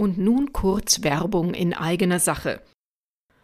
[0.00, 2.62] Und nun kurz Werbung in eigener Sache.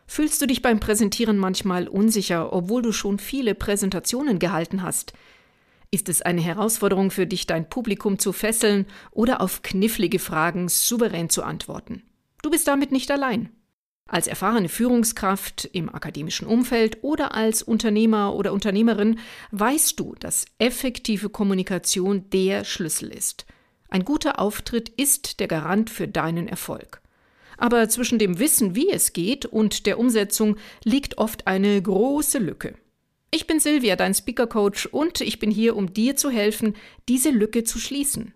[0.07, 5.15] Fühlst du dich beim Präsentieren manchmal unsicher, obwohl du schon viele Präsentationen gehalten hast?
[5.91, 11.29] Ist es eine Herausforderung für dich, dein Publikum zu fesseln oder auf knifflige Fragen souverän
[11.29, 12.03] zu antworten?
[12.43, 13.51] Du bist damit nicht allein.
[14.07, 19.19] Als erfahrene Führungskraft im akademischen Umfeld oder als Unternehmer oder Unternehmerin
[19.51, 23.45] weißt du, dass effektive Kommunikation der Schlüssel ist.
[23.95, 27.01] Ein guter Auftritt ist der Garant für deinen Erfolg.
[27.59, 32.75] Aber zwischen dem Wissen, wie es geht, und der Umsetzung liegt oft eine große Lücke.
[33.31, 36.75] Ich bin Silvia, dein Speaker Coach, und ich bin hier, um dir zu helfen,
[37.09, 38.35] diese Lücke zu schließen.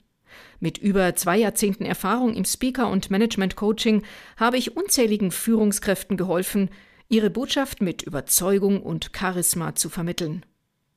[0.61, 4.05] Mit über zwei Jahrzehnten Erfahrung im Speaker- und Management-Coaching
[4.37, 6.71] habe ich unzähligen Führungskräften geholfen,
[7.09, 10.47] ihre Botschaft mit Überzeugung und Charisma zu vermitteln.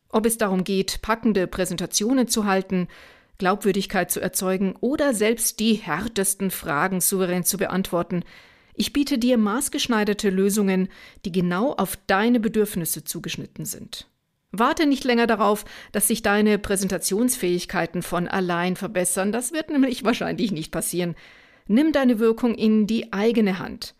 [0.09, 2.89] Ob es darum geht, packende Präsentationen zu halten,
[3.41, 8.23] Glaubwürdigkeit zu erzeugen oder selbst die härtesten Fragen souverän zu beantworten.
[8.75, 10.89] Ich biete dir maßgeschneiderte Lösungen,
[11.25, 14.07] die genau auf deine Bedürfnisse zugeschnitten sind.
[14.51, 20.51] Warte nicht länger darauf, dass sich deine Präsentationsfähigkeiten von allein verbessern, das wird nämlich wahrscheinlich
[20.51, 21.15] nicht passieren.
[21.65, 23.95] Nimm deine Wirkung in die eigene Hand.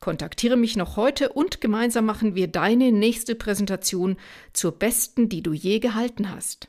[0.00, 4.16] Kontaktiere mich noch heute und gemeinsam machen wir deine nächste Präsentation
[4.52, 6.68] zur besten, die du je gehalten hast.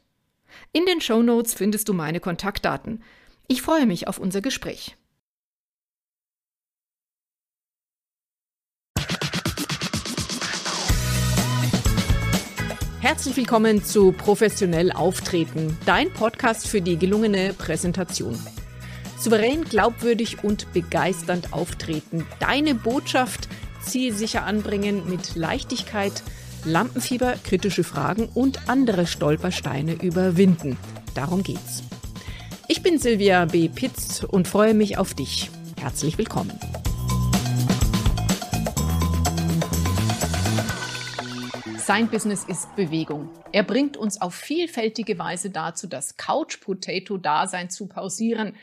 [0.71, 3.03] In den Show Notes findest du meine Kontaktdaten.
[3.47, 4.95] Ich freue mich auf unser Gespräch.
[13.01, 18.39] Herzlich willkommen zu Professionell Auftreten, dein Podcast für die gelungene Präsentation.
[19.17, 23.49] Souverän, glaubwürdig und begeisternd auftreten, deine Botschaft
[23.81, 26.23] zielsicher anbringen mit Leichtigkeit,
[26.63, 30.77] Lampenfieber, kritische Fragen und andere Stolpersteine überwinden.
[31.15, 31.83] Darum geht's.
[32.67, 33.67] Ich bin Silvia B.
[33.67, 35.49] Pitz und freue mich auf dich.
[35.79, 36.57] Herzlich willkommen.
[41.77, 43.29] Sein Business ist Bewegung.
[43.51, 48.55] Er bringt uns auf vielfältige Weise dazu, das Couch-Potato-Dasein zu pausieren.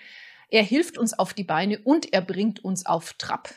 [0.51, 3.53] Er hilft uns auf die Beine und er bringt uns auf Trab.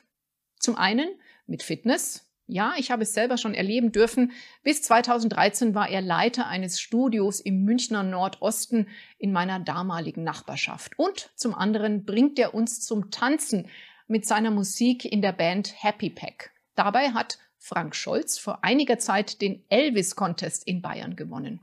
[0.59, 1.07] Zum einen
[1.45, 4.34] mit Fitness, ja, ich habe es selber schon erleben dürfen.
[4.62, 11.00] Bis 2013 war er Leiter eines Studios im Münchner Nordosten in meiner damaligen Nachbarschaft.
[11.00, 13.69] Und zum anderen bringt er uns zum Tanzen
[14.07, 16.51] mit seiner Musik in der Band Happy Pack.
[16.75, 21.61] Dabei hat Frank Scholz vor einiger Zeit den Elvis Contest in Bayern gewonnen.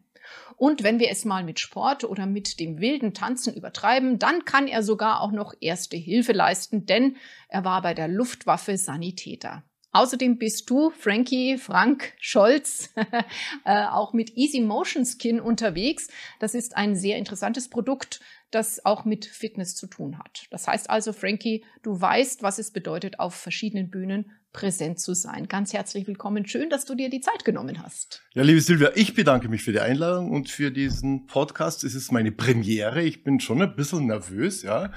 [0.56, 4.66] Und wenn wir es mal mit Sport oder mit dem wilden Tanzen übertreiben, dann kann
[4.66, 7.16] er sogar auch noch erste Hilfe leisten, denn
[7.48, 9.64] er war bei der Luftwaffe Sanitäter.
[9.92, 12.90] Außerdem bist du, Frankie, Frank Scholz,
[13.64, 16.08] äh, auch mit Easy Motion Skin unterwegs.
[16.40, 20.46] Das ist ein sehr interessantes Produkt, das auch mit Fitness zu tun hat.
[20.50, 25.46] Das heißt also, Frankie, du weißt, was es bedeutet, auf verschiedenen Bühnen präsent zu sein.
[25.48, 26.46] Ganz herzlich willkommen.
[26.46, 28.22] Schön, dass du dir die Zeit genommen hast.
[28.34, 31.84] Ja, liebe Silvia, ich bedanke mich für die Einladung und für diesen Podcast.
[31.84, 33.02] Es ist meine Premiere.
[33.02, 34.92] Ich bin schon ein bisschen nervös, ja.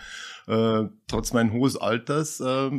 [0.48, 2.40] Äh, trotz meines hohen Alters.
[2.40, 2.72] Äh,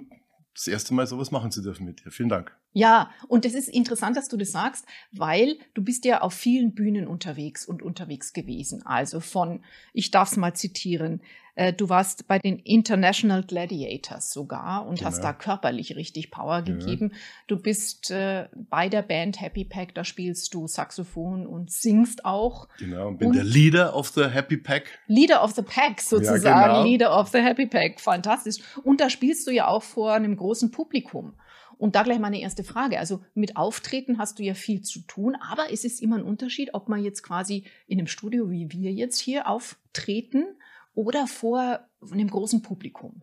[0.55, 2.11] das erste Mal sowas machen zu dürfen mit dir.
[2.11, 2.57] Vielen Dank.
[2.73, 6.75] Ja, und es ist interessant, dass du das sagst, weil du bist ja auf vielen
[6.75, 8.85] Bühnen unterwegs und unterwegs gewesen.
[8.87, 9.63] Also von,
[9.93, 11.21] ich darf es mal zitieren,
[11.55, 15.11] äh, du warst bei den International Gladiators sogar und genau.
[15.11, 17.11] hast da körperlich richtig Power gegeben.
[17.13, 17.19] Ja.
[17.47, 22.69] Du bist äh, bei der Band Happy Pack, da spielst du Saxophon und singst auch.
[22.79, 24.99] Genau, und bin und der Leader of the Happy Pack.
[25.09, 26.85] Leader of the Pack sozusagen, ja, genau.
[26.85, 28.57] Leader of the Happy Pack, fantastisch.
[28.83, 31.35] Und da spielst du ja auch vor einem großen Publikum.
[31.83, 33.01] Und da gleich meine erste Frage.
[33.01, 36.75] Also mit Auftreten hast du ja viel zu tun, aber es ist immer ein Unterschied,
[36.75, 40.45] ob man jetzt quasi in einem Studio wie wir jetzt hier auftreten
[40.95, 43.23] oder vor einem großen Publikum.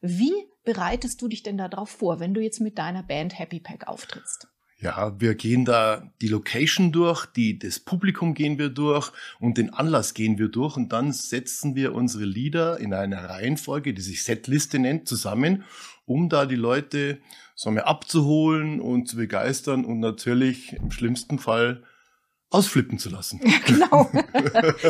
[0.00, 0.32] Wie
[0.64, 4.48] bereitest du dich denn darauf vor, wenn du jetzt mit deiner Band Happy Pack auftrittst?
[4.80, 9.70] Ja, wir gehen da die Location durch, die, das Publikum gehen wir durch und den
[9.74, 14.22] Anlass gehen wir durch und dann setzen wir unsere Lieder in einer Reihenfolge, die sich
[14.22, 15.64] Setliste nennt, zusammen,
[16.06, 17.18] um da die Leute
[17.56, 21.82] sagen wir, abzuholen und zu begeistern und natürlich im schlimmsten Fall
[22.50, 23.40] ausflippen zu lassen.
[23.44, 24.10] Ja, genau.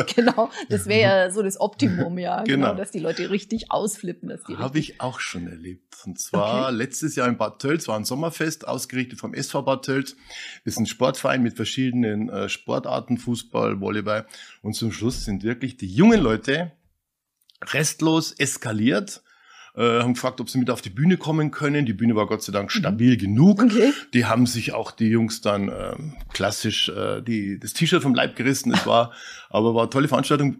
[0.15, 0.49] genau.
[0.69, 2.43] Das wäre ja so das Optimum, ja.
[2.43, 2.67] Genau.
[2.67, 4.31] genau dass die Leute richtig ausflippen.
[4.57, 5.97] Habe ich auch schon erlebt.
[6.05, 6.75] Und zwar okay.
[6.75, 10.15] letztes Jahr in Bad Tölz war ein Sommerfest, ausgerichtet vom SV Bad Tölz.
[10.63, 14.25] Das ist ein Sportverein mit verschiedenen äh, Sportarten, Fußball, Volleyball.
[14.61, 16.71] Und zum Schluss sind wirklich die jungen Leute
[17.73, 19.21] restlos eskaliert
[19.75, 21.85] äh, haben gefragt, ob sie mit auf die Bühne kommen können.
[21.85, 22.79] Die Bühne war Gott sei Dank mhm.
[22.79, 23.19] stabil mhm.
[23.19, 23.63] genug.
[23.63, 23.93] Okay.
[24.13, 25.95] Die haben sich auch die Jungs dann äh,
[26.33, 28.73] klassisch äh, die, das T-Shirt vom Leib gerissen.
[28.73, 29.11] Es war,
[29.49, 30.57] aber war eine tolle Veranstaltung.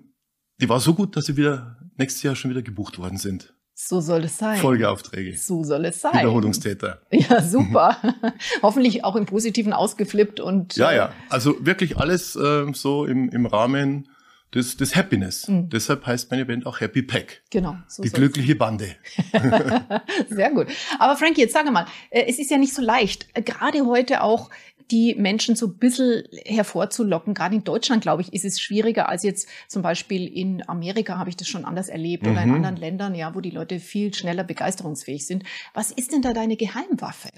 [0.62, 3.54] Die war so gut, dass sie wieder nächstes Jahr schon wieder gebucht worden sind.
[3.82, 4.58] So soll es sein.
[4.60, 5.38] Folgeaufträge.
[5.38, 6.14] So soll es sein.
[6.14, 7.02] Wiederholungstäter.
[7.12, 7.96] Ja, super.
[8.62, 10.76] Hoffentlich auch im Positiven ausgeflippt und.
[10.76, 11.14] Ja, ja.
[11.30, 14.10] Also wirklich alles äh, so im, im Rahmen
[14.54, 15.48] des, des Happiness.
[15.48, 15.70] Mhm.
[15.70, 17.42] Deshalb heißt meine Band auch Happy Pack.
[17.50, 17.78] Genau.
[17.88, 18.96] So Die glückliche Bande.
[20.30, 20.68] Sehr gut.
[20.98, 24.22] Aber Frankie, jetzt sage mal, äh, es ist ja nicht so leicht, äh, gerade heute
[24.24, 24.50] auch
[24.92, 27.34] die Menschen so ein bisschen hervorzulocken.
[27.36, 31.30] Gerade in Deutschland, glaube ich, ist es schwieriger als jetzt zum Beispiel in Amerika habe
[31.30, 32.32] ich das schon anders erlebt mhm.
[32.32, 32.56] oder in mhm.
[32.56, 35.44] anderen Ländern, ja, wo die Leute viel schneller begeisterungsfähig sind.
[35.74, 37.30] Was ist denn da deine Geheimwaffe?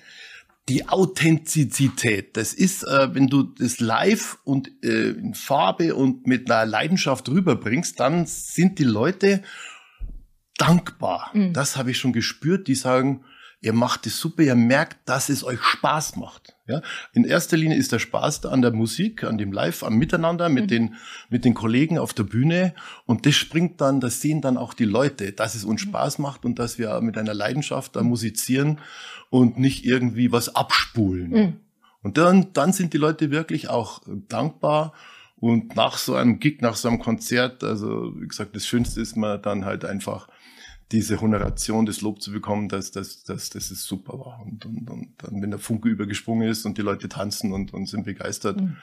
[0.70, 6.50] Die Authentizität, das ist, äh, wenn du das live und äh, in Farbe und mit
[6.50, 9.42] einer Leidenschaft rüberbringst, dann sind die Leute
[10.58, 11.32] dankbar.
[11.34, 11.54] Mhm.
[11.54, 13.24] Das habe ich schon gespürt, die sagen,
[13.62, 16.56] ihr macht es super, ihr merkt, dass es euch Spaß macht.
[16.68, 16.82] Ja?
[17.14, 20.50] In erster Linie ist der Spaß da an der Musik, an dem Live, am Miteinander
[20.50, 20.68] mit, mhm.
[20.68, 20.96] den,
[21.30, 22.74] mit den Kollegen auf der Bühne.
[23.06, 25.90] Und das springt dann, das sehen dann auch die Leute, dass es uns mhm.
[25.90, 28.80] Spaß macht und dass wir mit einer Leidenschaft da musizieren
[29.30, 31.30] und nicht irgendwie was abspulen.
[31.30, 31.54] Mhm.
[32.02, 34.94] Und dann, dann sind die Leute wirklich auch dankbar.
[35.38, 39.16] Und nach so einem Gig, nach so einem Konzert, also wie gesagt, das Schönste ist
[39.16, 40.28] man dann halt einfach
[40.92, 44.42] diese Honoration, das Lob zu bekommen, dass, dass, dass, dass es super war.
[44.44, 47.88] Und, und, und dann, wenn der Funke übergesprungen ist und die Leute tanzen und, und
[47.88, 48.60] sind begeistert.
[48.60, 48.78] Mhm.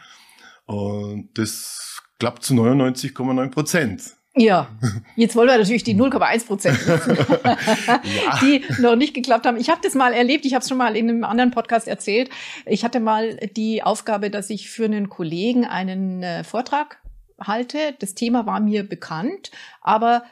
[0.67, 4.03] Und das klappt zu 99,9 Prozent.
[4.37, 4.69] Ja,
[5.17, 8.39] jetzt wollen wir natürlich die 0,1 Prozent, ja.
[8.41, 9.57] die noch nicht geklappt haben.
[9.57, 12.31] Ich habe das mal erlebt, ich habe es schon mal in einem anderen Podcast erzählt.
[12.65, 16.99] Ich hatte mal die Aufgabe, dass ich für einen Kollegen einen äh, Vortrag
[17.41, 17.79] halte.
[17.99, 19.51] Das Thema war mir bekannt,
[19.81, 20.23] aber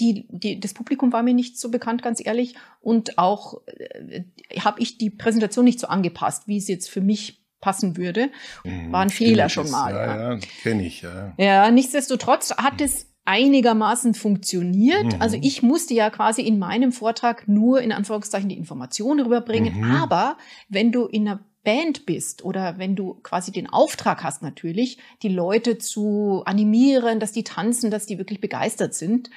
[0.00, 2.54] die, die, das Publikum war mir nicht so bekannt, ganz ehrlich.
[2.80, 4.22] Und auch äh,
[4.60, 8.30] habe ich die Präsentation nicht so angepasst, wie es jetzt für mich passen würde.
[8.64, 9.94] Mhm, war ein Fehler schon mal.
[9.94, 11.34] Ja, ja, ja kenne ich, ja.
[11.38, 15.14] Ja, nichtsdestotrotz hat es einigermaßen funktioniert.
[15.14, 15.20] Mhm.
[15.20, 19.80] Also ich musste ja quasi in meinem Vortrag nur in Anführungszeichen die Informationen rüberbringen.
[19.80, 19.90] Mhm.
[19.90, 20.38] Aber
[20.68, 25.28] wenn du in einer Band bist oder wenn du quasi den Auftrag hast natürlich, die
[25.28, 29.30] Leute zu animieren, dass die tanzen, dass die wirklich begeistert sind,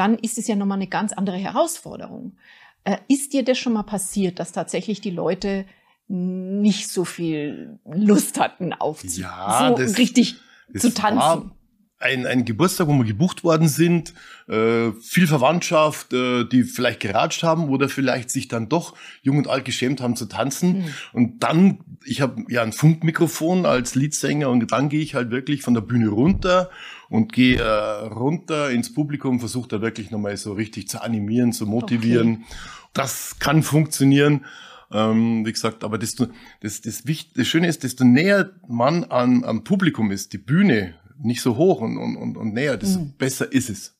[0.00, 2.38] dann ist es ja nochmal eine ganz andere Herausforderung.
[2.84, 5.66] Äh, ist dir das schon mal passiert, dass tatsächlich die Leute
[6.08, 10.36] nicht so viel Lust hatten auf ja, so das, richtig
[10.72, 11.52] das zu tanzen?
[11.98, 14.14] ein, ein Geburtstag, wo wir gebucht worden sind,
[14.48, 19.48] äh, viel Verwandtschaft, äh, die vielleicht geratscht haben oder vielleicht sich dann doch jung und
[19.48, 20.78] alt geschämt haben zu tanzen.
[20.78, 20.84] Mhm.
[21.12, 25.60] Und dann, ich habe ja ein Funkmikrofon als Leadsänger und dann gehe ich halt wirklich
[25.60, 26.70] von der Bühne runter
[27.10, 31.66] und gehe äh, runter ins Publikum, versuche da wirklich nochmal so richtig zu animieren, zu
[31.66, 32.44] motivieren.
[32.44, 32.56] Okay.
[32.94, 34.46] Das kann funktionieren.
[34.92, 36.28] Ähm, wie gesagt, aber desto,
[36.60, 40.94] das, das, Wicht, das Schöne ist, desto näher man an, am Publikum ist, die Bühne,
[41.22, 43.12] nicht so hoch und, und, und näher, desto mhm.
[43.16, 43.96] besser ist es.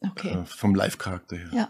[0.00, 0.30] Okay.
[0.30, 1.50] Äh, vom Live-Charakter her.
[1.52, 1.68] Ja.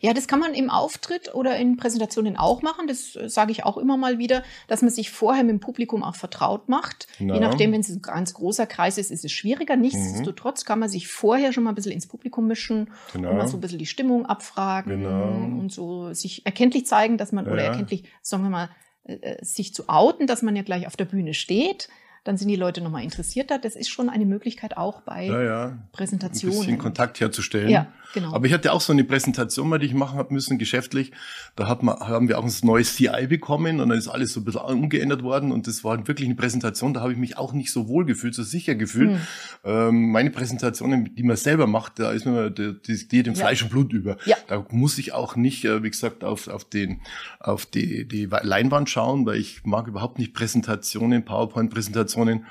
[0.00, 2.86] Ja, das kann man im Auftritt oder in Präsentationen auch machen.
[2.86, 6.02] Das äh, sage ich auch immer mal wieder, dass man sich vorher mit dem Publikum
[6.02, 7.08] auch vertraut macht.
[7.18, 7.34] Na.
[7.34, 9.76] Je nachdem, wenn es ein ganz großer Kreis ist, ist es schwieriger.
[9.76, 13.30] Nichtsdestotrotz kann man sich vorher schon mal ein bisschen ins Publikum mischen genau.
[13.30, 15.60] und mal so ein bisschen die Stimmung abfragen genau.
[15.60, 17.52] und so sich erkenntlich zeigen, dass man, ja.
[17.52, 18.70] oder erkenntlich, sagen wir mal,
[19.04, 21.88] äh, äh, sich zu outen, dass man ja gleich auf der Bühne steht
[22.24, 23.58] dann sind die Leute nochmal interessierter.
[23.58, 25.78] Das ist schon eine Möglichkeit auch bei ja, ja.
[25.92, 26.58] Präsentationen.
[26.58, 27.70] Ein bisschen Kontakt herzustellen.
[27.70, 28.34] Ja, genau.
[28.34, 31.12] Aber ich hatte auch so eine Präsentation mal, die ich machen habe müssen, geschäftlich.
[31.56, 34.40] Da hat man, haben wir auch ein neues CI bekommen und dann ist alles so
[34.40, 37.54] ein bisschen umgeändert worden und das war wirklich eine Präsentation, da habe ich mich auch
[37.54, 39.12] nicht so wohl gefühlt, so sicher gefühlt.
[39.12, 39.20] Hm.
[39.64, 43.62] Ähm, meine Präsentationen, die man selber macht, da ist mir die, die geht in Fleisch
[43.62, 44.18] und Blut über.
[44.26, 44.36] Ja.
[44.46, 47.00] Da muss ich auch nicht, äh, wie gesagt, auf, auf, den,
[47.38, 52.46] auf die, die Leinwand schauen, weil ich mag überhaupt nicht Präsentationen, PowerPoint-Präsentationen Situationen,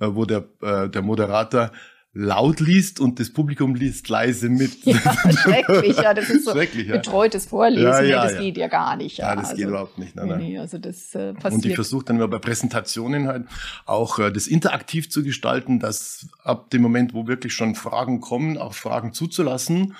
[0.00, 1.70] äh, wo der, äh, der Moderator
[2.14, 4.84] laut liest und das Publikum liest leise mit.
[4.84, 4.98] Ja,
[5.32, 6.96] schrecklich, ja, das ist so schrecklich, ja.
[6.96, 9.16] betreutes Vorlesen, ja, ja, das geht ja gar nicht.
[9.16, 10.14] Ja, das also, geht überhaupt nicht.
[10.14, 10.38] Nein, nein.
[10.38, 11.54] Nee, also das äh, passiert.
[11.54, 13.46] Und ich versuche dann bei Präsentationen halt
[13.86, 18.58] auch äh, das interaktiv zu gestalten, dass ab dem Moment, wo wirklich schon Fragen kommen,
[18.58, 19.94] auch Fragen zuzulassen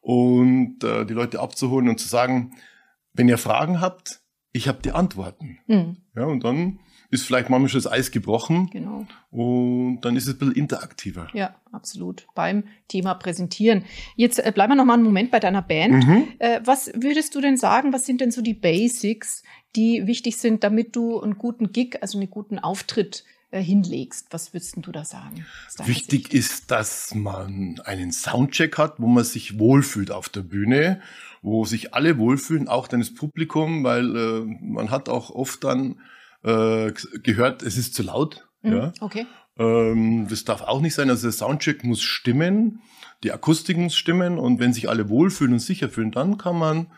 [0.00, 2.52] und äh, die Leute abzuholen und zu sagen,
[3.12, 4.20] wenn ihr Fragen habt,
[4.52, 5.58] ich habe die Antworten.
[5.66, 5.96] Mhm.
[6.14, 6.78] Ja, und dann
[7.10, 8.68] ist vielleicht manchmal schon das Eis gebrochen.
[8.70, 9.06] Genau.
[9.30, 11.28] Und dann ist es ein bisschen interaktiver.
[11.32, 12.26] Ja, absolut.
[12.34, 13.84] Beim Thema Präsentieren.
[14.16, 16.06] Jetzt äh, bleiben wir noch mal einen Moment bei deiner Band.
[16.06, 16.28] Mhm.
[16.38, 19.42] Äh, was würdest du denn sagen, was sind denn so die Basics,
[19.74, 24.26] die wichtig sind, damit du einen guten Gig, also einen guten Auftritt äh, hinlegst.
[24.30, 25.46] Was würdest du da sagen?
[25.84, 26.34] Wichtig Sicht?
[26.34, 31.00] ist, dass man einen Soundcheck hat, wo man sich wohlfühlt auf der Bühne,
[31.42, 36.00] wo sich alle wohlfühlen, auch deines Publikum, weil äh, man hat auch oft dann
[36.42, 38.46] äh, gehört, es ist zu laut.
[38.62, 38.72] Mhm.
[38.72, 38.92] Ja.
[39.00, 39.26] Okay.
[39.58, 41.10] Ähm, das darf auch nicht sein.
[41.10, 42.80] Also der Soundcheck muss stimmen,
[43.22, 46.88] die Akustik muss stimmen und wenn sich alle wohlfühlen und sicher fühlen, dann kann man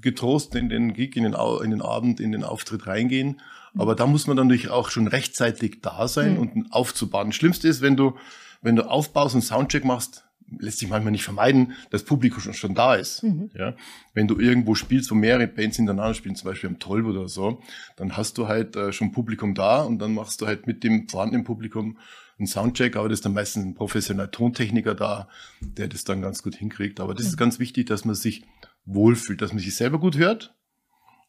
[0.00, 3.40] getrost in den Gig, in den, in den Abend, in den Auftritt reingehen.
[3.72, 3.80] Mhm.
[3.80, 6.38] Aber da muss man dann natürlich auch schon rechtzeitig da sein mhm.
[6.38, 7.32] und aufzubauen.
[7.32, 8.16] Schlimmste ist, wenn du,
[8.62, 10.25] wenn du aufbaust und Soundcheck machst,
[10.58, 13.22] lässt sich manchmal nicht vermeiden, dass Publikum schon, schon da ist.
[13.22, 13.50] Mhm.
[13.54, 13.74] Ja,
[14.14, 17.62] wenn du irgendwo spielst, wo mehrere Bands hintereinander spielen, zum Beispiel am Tolb oder so,
[17.96, 21.08] dann hast du halt äh, schon Publikum da und dann machst du halt mit dem
[21.08, 21.98] vorhandenen Publikum
[22.38, 25.28] einen Soundcheck, aber das ist dann meistens ein professioneller Tontechniker da,
[25.60, 27.00] der das dann ganz gut hinkriegt.
[27.00, 27.30] Aber das mhm.
[27.30, 28.44] ist ganz wichtig, dass man sich
[28.84, 30.54] wohlfühlt, dass man sich selber gut hört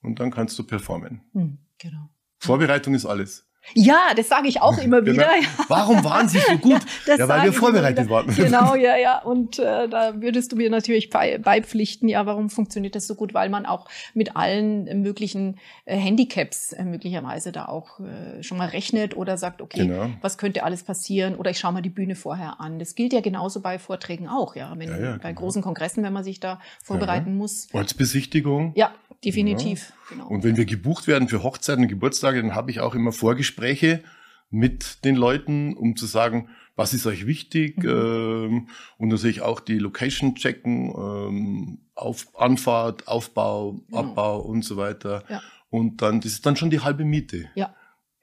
[0.02, 1.22] und dann kannst du performen.
[1.34, 2.10] Mhm, genau.
[2.40, 3.47] Vorbereitung ist alles.
[3.74, 5.24] Ja, das sage ich auch immer wieder.
[5.24, 5.66] Genau.
[5.68, 6.82] Warum waren Sie so gut?
[7.06, 8.28] Das ja, weil wir vorbereitet waren.
[8.34, 9.22] Genau, ja, ja.
[9.24, 13.34] Und äh, da würdest du mir natürlich beipflichten, ja, warum funktioniert das so gut?
[13.34, 18.70] Weil man auch mit allen möglichen äh, Handicaps äh, möglicherweise da auch äh, schon mal
[18.70, 20.10] rechnet oder sagt, okay, genau.
[20.22, 21.36] was könnte alles passieren?
[21.36, 22.80] Oder ich schaue mal die Bühne vorher an.
[22.80, 24.74] Das gilt ja genauso bei Vorträgen auch, ja.
[24.78, 25.42] Wenn, ja, ja bei genau.
[25.42, 27.68] großen Kongressen, wenn man sich da vorbereiten muss.
[27.74, 28.74] Ortsbesichtigung.
[28.76, 28.92] Ja,
[29.24, 29.94] definitiv.
[30.10, 30.28] Genau.
[30.28, 34.04] Und wenn wir gebucht werden für Hochzeiten und Geburtstage, dann habe ich auch immer Vorgespräche
[34.50, 37.90] mit den Leuten, um zu sagen, was ist euch wichtig mhm.
[37.90, 44.00] ähm, und natürlich auch die Location checken, ähm, auf Anfahrt, Aufbau, genau.
[44.00, 45.24] Abbau und so weiter.
[45.28, 45.42] Ja.
[45.70, 47.50] Und dann, das ist dann schon die halbe Miete.
[47.56, 47.76] Ja.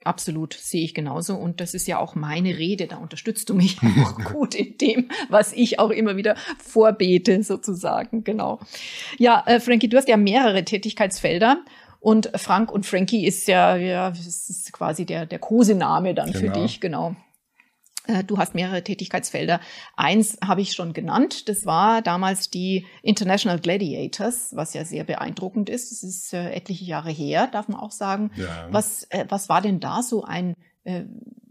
[0.05, 1.35] Absolut, sehe ich genauso.
[1.35, 2.85] Und das ist ja auch meine Rede.
[2.85, 8.23] Da unterstützt du mich auch gut in dem, was ich auch immer wieder vorbete, sozusagen.
[8.23, 8.59] Genau.
[9.17, 11.57] Ja, äh, Frankie, du hast ja mehrere Tätigkeitsfelder.
[11.99, 16.53] Und Frank und Frankie ist ja, ja, ist quasi der, der Kosename dann genau.
[16.53, 17.15] für dich, genau.
[18.07, 19.59] Äh, du hast mehrere Tätigkeitsfelder.
[19.95, 21.49] Eins habe ich schon genannt.
[21.49, 25.91] Das war damals die International Gladiators, was ja sehr beeindruckend ist.
[25.91, 28.31] Das ist äh, etliche Jahre her, darf man auch sagen.
[28.35, 28.67] Ja.
[28.71, 31.03] Was, äh, was war denn da so ein äh,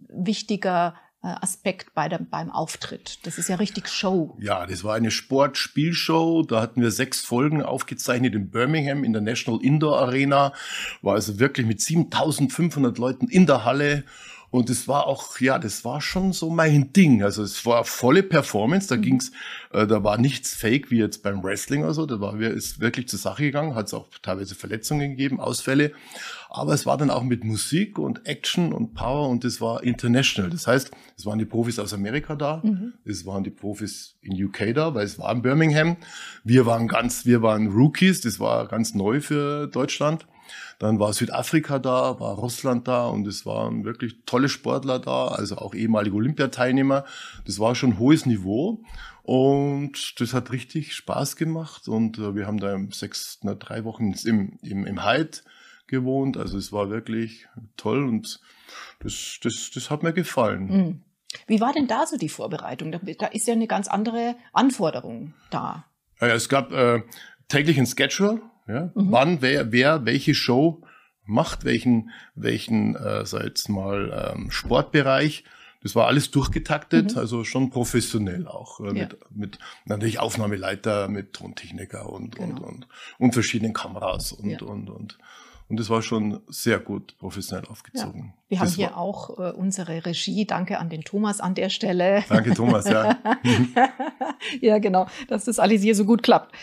[0.08, 0.94] wichtiger
[1.24, 3.20] äh, Aspekt bei dem, beim Auftritt.
[3.24, 4.36] Das ist ja richtig Show.
[4.40, 6.42] Ja, das war eine Sportspielshow.
[6.42, 10.52] Da hatten wir sechs Folgen aufgezeichnet in Birmingham in der National Indoor Arena.
[11.00, 14.04] War also wirklich mit 7500 Leuten in der Halle.
[14.54, 17.24] Und es war auch, ja, das war schon so mein Ding.
[17.24, 19.02] Also es war volle Performance, da mhm.
[19.02, 19.32] ging's,
[19.72, 22.06] äh, da war nichts fake wie jetzt beim Wrestling oder so.
[22.06, 25.90] Da war ist wirklich zur Sache gegangen, hat es auch teilweise Verletzungen gegeben, Ausfälle.
[26.50, 30.50] Aber es war dann auch mit Musik und Action und Power und es war international.
[30.50, 32.92] Das heißt, es waren die Profis aus Amerika da, mhm.
[33.04, 35.96] es waren die Profis in UK da, weil es war in Birmingham.
[36.44, 40.28] Wir waren ganz, wir waren Rookies, das war ganz neu für Deutschland.
[40.78, 45.56] Dann war Südafrika da, war Russland da und es waren wirklich tolle Sportler da, also
[45.56, 47.04] auch ehemalige Olympiateilnehmer.
[47.46, 48.82] Das war schon hohes Niveau
[49.22, 54.14] und das hat richtig Spaß gemacht und äh, wir haben da sechs, na, drei Wochen
[54.24, 55.38] im, im, im Hyde
[55.86, 56.36] gewohnt.
[56.36, 57.46] Also es war wirklich
[57.76, 58.40] toll und
[59.00, 60.66] das, das, das hat mir gefallen.
[60.66, 61.02] Mhm.
[61.46, 62.92] Wie war denn da so die Vorbereitung?
[62.92, 65.84] Da, da ist ja eine ganz andere Anforderung da.
[66.20, 67.02] Ja, es gab äh,
[67.48, 68.90] täglich ein Schedule ja?
[68.94, 69.12] Mhm.
[69.12, 70.82] Wann wer, wer welche Show
[71.26, 75.44] macht, welchen, welchen äh, sag jetzt mal, ähm, Sportbereich.
[75.82, 77.18] Das war alles durchgetaktet, mhm.
[77.18, 78.80] also schon professionell auch.
[78.80, 78.92] Äh, ja.
[78.92, 82.56] mit, mit natürlich Aufnahmeleiter, mit Tontechniker und, genau.
[82.56, 84.60] und, und, und verschiedenen Kameras und, ja.
[84.62, 85.18] und, und.
[85.66, 88.34] Und das war schon sehr gut professionell aufgezogen.
[88.36, 88.42] Ja.
[88.48, 90.46] Wir haben das hier auch äh, unsere Regie.
[90.46, 92.22] Danke an den Thomas an der Stelle.
[92.28, 93.18] Danke, Thomas, ja.
[94.60, 96.54] ja, genau, dass das alles hier so gut klappt.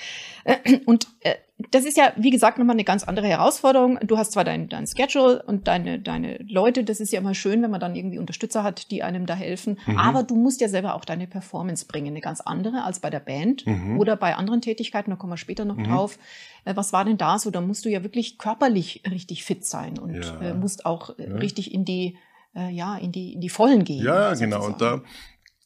[0.86, 1.36] Und äh,
[1.72, 4.00] das ist ja, wie gesagt, nochmal eine ganz andere Herausforderung.
[4.01, 7.62] Du hast zwar dein, dein Schedule und deine, deine Leute, das ist ja immer schön,
[7.62, 9.77] wenn man dann irgendwie Unterstützer hat, die einem da helfen.
[9.86, 9.98] Mhm.
[9.98, 13.20] Aber du musst ja selber auch deine Performance bringen, eine ganz andere als bei der
[13.20, 14.00] Band mhm.
[14.00, 15.86] oder bei anderen Tätigkeiten, da kommen wir später noch mhm.
[15.86, 16.18] drauf.
[16.65, 17.51] Äh, was war denn da so?
[17.51, 20.53] Da musst du ja wirklich körperlich richtig fit sein und ja.
[20.53, 21.25] musst auch ja.
[21.36, 22.18] richtig in die,
[22.53, 24.03] ja, in die, in die Vollen gehen.
[24.03, 24.65] Ja, genau.
[24.65, 25.01] Und da,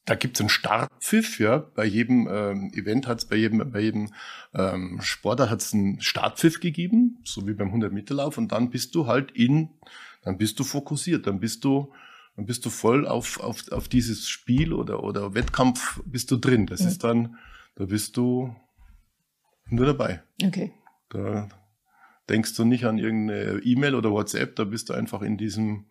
[0.05, 1.57] da gibt's einen Startpfiff, ja.
[1.57, 4.13] Bei jedem ähm, Event hat's bei jedem, bei jedem
[4.53, 8.37] ähm, Sportler hat's einen Startpfiff gegeben, so wie beim 100-Meter-Lauf.
[8.37, 9.69] Und dann bist du halt in,
[10.21, 11.91] dann bist du fokussiert, dann bist du,
[12.35, 16.67] dann bist du voll auf, auf, auf dieses Spiel oder, oder Wettkampf bist du drin.
[16.67, 16.87] Das mhm.
[16.87, 17.37] ist dann,
[17.75, 18.55] da bist du
[19.69, 20.21] nur dabei.
[20.43, 20.71] Okay.
[21.09, 21.49] Da
[22.29, 25.85] denkst du nicht an irgendeine E-Mail oder WhatsApp, da bist du einfach in diesem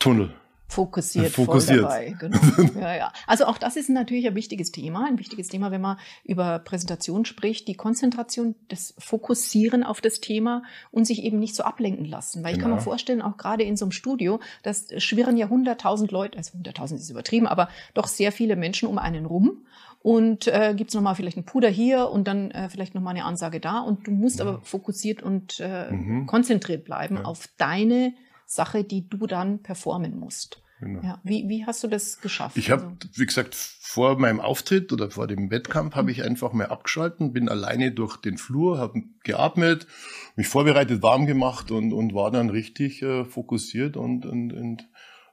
[0.00, 0.34] Tunnel
[0.70, 1.80] fokussiert, fokussiert.
[1.80, 2.16] voll dabei.
[2.18, 2.38] Genau.
[2.80, 3.12] Ja, ja.
[3.26, 7.24] Also auch das ist natürlich ein wichtiges Thema, ein wichtiges Thema, wenn man über Präsentation
[7.24, 12.44] spricht, die Konzentration, das Fokussieren auf das Thema und sich eben nicht so ablenken lassen.
[12.44, 12.84] Weil ich kann mir genau.
[12.84, 17.10] vorstellen, auch gerade in so einem Studio, das schwirren ja hunderttausend Leute, also hunderttausend ist
[17.10, 19.64] übertrieben, aber doch sehr viele Menschen um einen rum
[20.02, 23.24] und äh, gibt es nochmal vielleicht ein Puder hier und dann äh, vielleicht nochmal eine
[23.24, 24.46] Ansage da und du musst ja.
[24.46, 26.26] aber fokussiert und äh, mhm.
[26.26, 27.22] konzentriert bleiben ja.
[27.24, 28.14] auf deine
[28.50, 30.60] Sache, die du dann performen musst.
[30.80, 31.02] Genau.
[31.02, 31.20] Ja.
[31.22, 32.56] Wie, wie hast du das geschafft?
[32.56, 36.52] Ich habe, also wie gesagt, vor meinem Auftritt oder vor dem Wettkampf habe ich einfach
[36.52, 39.86] mal abgeschalten, bin alleine durch den Flur, habe geatmet,
[40.34, 44.88] mich vorbereitet, warm gemacht und, und war dann richtig äh, fokussiert und, und, und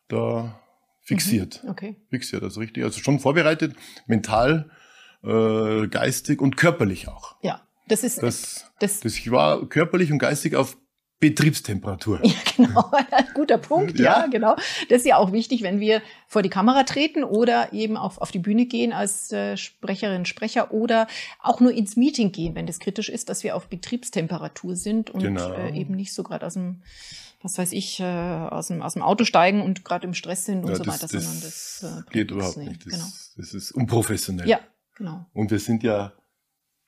[0.10, 0.60] da
[1.02, 1.64] fixiert.
[1.64, 1.70] Mhm.
[1.72, 1.96] Okay.
[2.10, 4.70] Fixiert, also richtig, also schon vorbereitet, mental,
[5.24, 7.36] äh, geistig und körperlich auch.
[7.42, 7.62] Ja.
[7.88, 10.78] Das ist das, das, das ich war körperlich und geistig auf
[11.20, 12.20] Betriebstemperatur.
[12.24, 12.92] Ja, genau.
[13.34, 13.98] Guter Punkt.
[13.98, 14.22] Ja.
[14.22, 14.28] ja.
[14.28, 14.56] genau.
[14.90, 18.30] Das ist ja auch wichtig, wenn wir vor die Kamera treten oder eben auf, auf
[18.30, 21.08] die Bühne gehen als äh, Sprecherin, Sprecher oder
[21.42, 25.24] auch nur ins Meeting gehen, wenn das kritisch ist, dass wir auf Betriebstemperatur sind und
[25.24, 25.54] genau.
[25.54, 26.84] äh, eben nicht so gerade aus dem,
[27.42, 30.66] was weiß ich, äh, aus, dem, aus dem Auto steigen und gerade im Stress sind
[30.66, 32.86] und ja, so das, weiter, das sondern das äh, geht überhaupt nicht.
[32.86, 33.06] Das, genau.
[33.38, 34.48] das ist unprofessionell.
[34.48, 34.60] Ja,
[34.96, 35.26] genau.
[35.34, 36.14] Und wir sind ja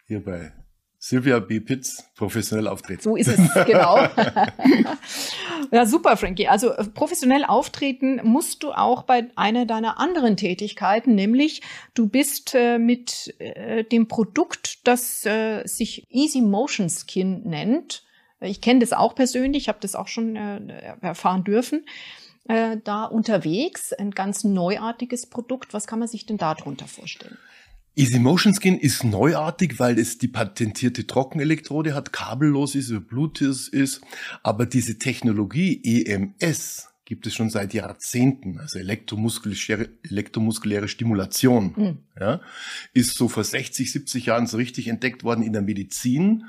[0.05, 0.53] hier bei
[1.01, 1.62] Sylvia B.
[1.62, 3.01] Pitts professionell auftreten.
[3.01, 3.98] So ist es, genau.
[5.72, 6.50] ja, super, Frankie.
[6.50, 11.62] Also äh, professionell auftreten musst du auch bei einer deiner anderen Tätigkeiten, nämlich
[11.94, 18.03] du bist äh, mit äh, dem Produkt, das äh, sich Easy Motion Skin nennt.
[18.41, 21.86] Ich kenne das auch persönlich, habe das auch schon äh, erfahren dürfen.
[22.50, 25.74] Äh, da unterwegs, ein ganz neuartiges Produkt.
[25.74, 27.38] Was kann man sich denn darunter vorstellen?
[28.00, 33.68] Easy Motion Skin ist neuartig, weil es die patentierte Trockenelektrode hat, kabellos ist, über Bluetooth
[33.68, 34.00] ist.
[34.41, 41.98] Aber diese Technologie EMS gibt es schon seit Jahrzehnten, also elektromuskuläre, elektromuskuläre Stimulation, mhm.
[42.18, 42.39] ja,
[42.94, 46.46] ist so vor 60, 70 Jahren so richtig entdeckt worden in der Medizin.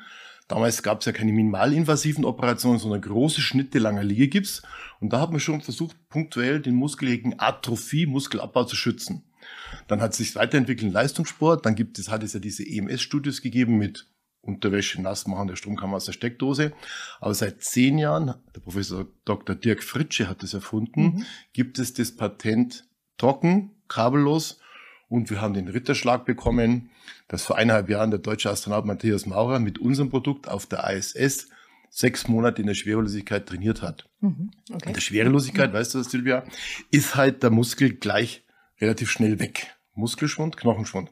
[0.47, 4.63] Damals gab es ja keine minimalinvasiven Operationen, sondern große Schnitte langer Liegegips.
[5.01, 9.25] Und da hat man schon versucht, punktuell den Muskel gegen Atrophie, Muskelabbau zu schützen.
[9.89, 11.67] Dann hat sich weiterentwickelt Leistungssport.
[11.67, 14.07] Dann gibt es, hat es ja diese EMS-Studios gegeben mit
[14.43, 16.73] Unterwäsche nass machen, der Strom kam aus der Steckdose.
[17.21, 19.55] Aber seit zehn Jahren, der Professor Dr.
[19.55, 21.27] Dirk Fritsche hat das erfunden, mhm.
[21.53, 22.87] gibt es das Patent
[23.19, 24.61] trocken, kabellos.
[25.09, 26.91] Und wir haben den Ritterschlag bekommen,
[27.29, 31.49] dass vor eineinhalb Jahren der deutsche Astronaut Matthias Maurer mit unserem Produkt auf der ISS
[31.91, 34.09] sechs Monate in der Schwerelosigkeit trainiert hat.
[34.21, 34.53] Mhm.
[34.73, 34.89] Okay.
[34.89, 35.75] In der Schwerelosigkeit, mhm.
[35.75, 36.45] weißt du das, Silvia,
[36.91, 38.45] ist halt der Muskel gleich
[38.81, 39.77] relativ schnell weg.
[39.95, 41.11] Muskelschwund, Knochenschwund.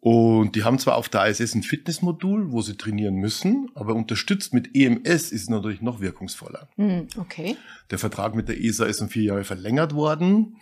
[0.00, 4.52] Und die haben zwar auf der ISS ein Fitnessmodul, wo sie trainieren müssen, aber unterstützt
[4.52, 6.68] mit EMS ist natürlich noch wirkungsvoller.
[6.74, 7.56] Hm, okay.
[7.92, 10.56] Der Vertrag mit der ESA ist um vier Jahre verlängert worden.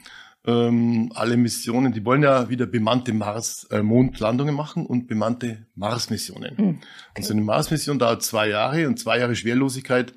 [0.47, 6.59] Ähm, alle Missionen, die wollen ja wieder bemannte Mars, äh, Mondlandungen machen und bemannte Mars-Missionen.
[6.59, 6.87] Hm, okay.
[7.15, 10.13] Also eine Mars-Mission dauert zwei Jahre und zwei Jahre Schwerlosigkeit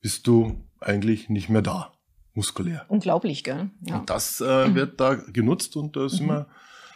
[0.00, 1.92] bist du eigentlich nicht mehr da
[2.40, 2.86] muskulär.
[2.88, 3.68] Unglaublich, gell?
[3.82, 3.98] Ja.
[3.98, 4.74] Und das äh, mhm.
[4.74, 6.30] wird da genutzt und da sind mhm.
[6.30, 6.46] wir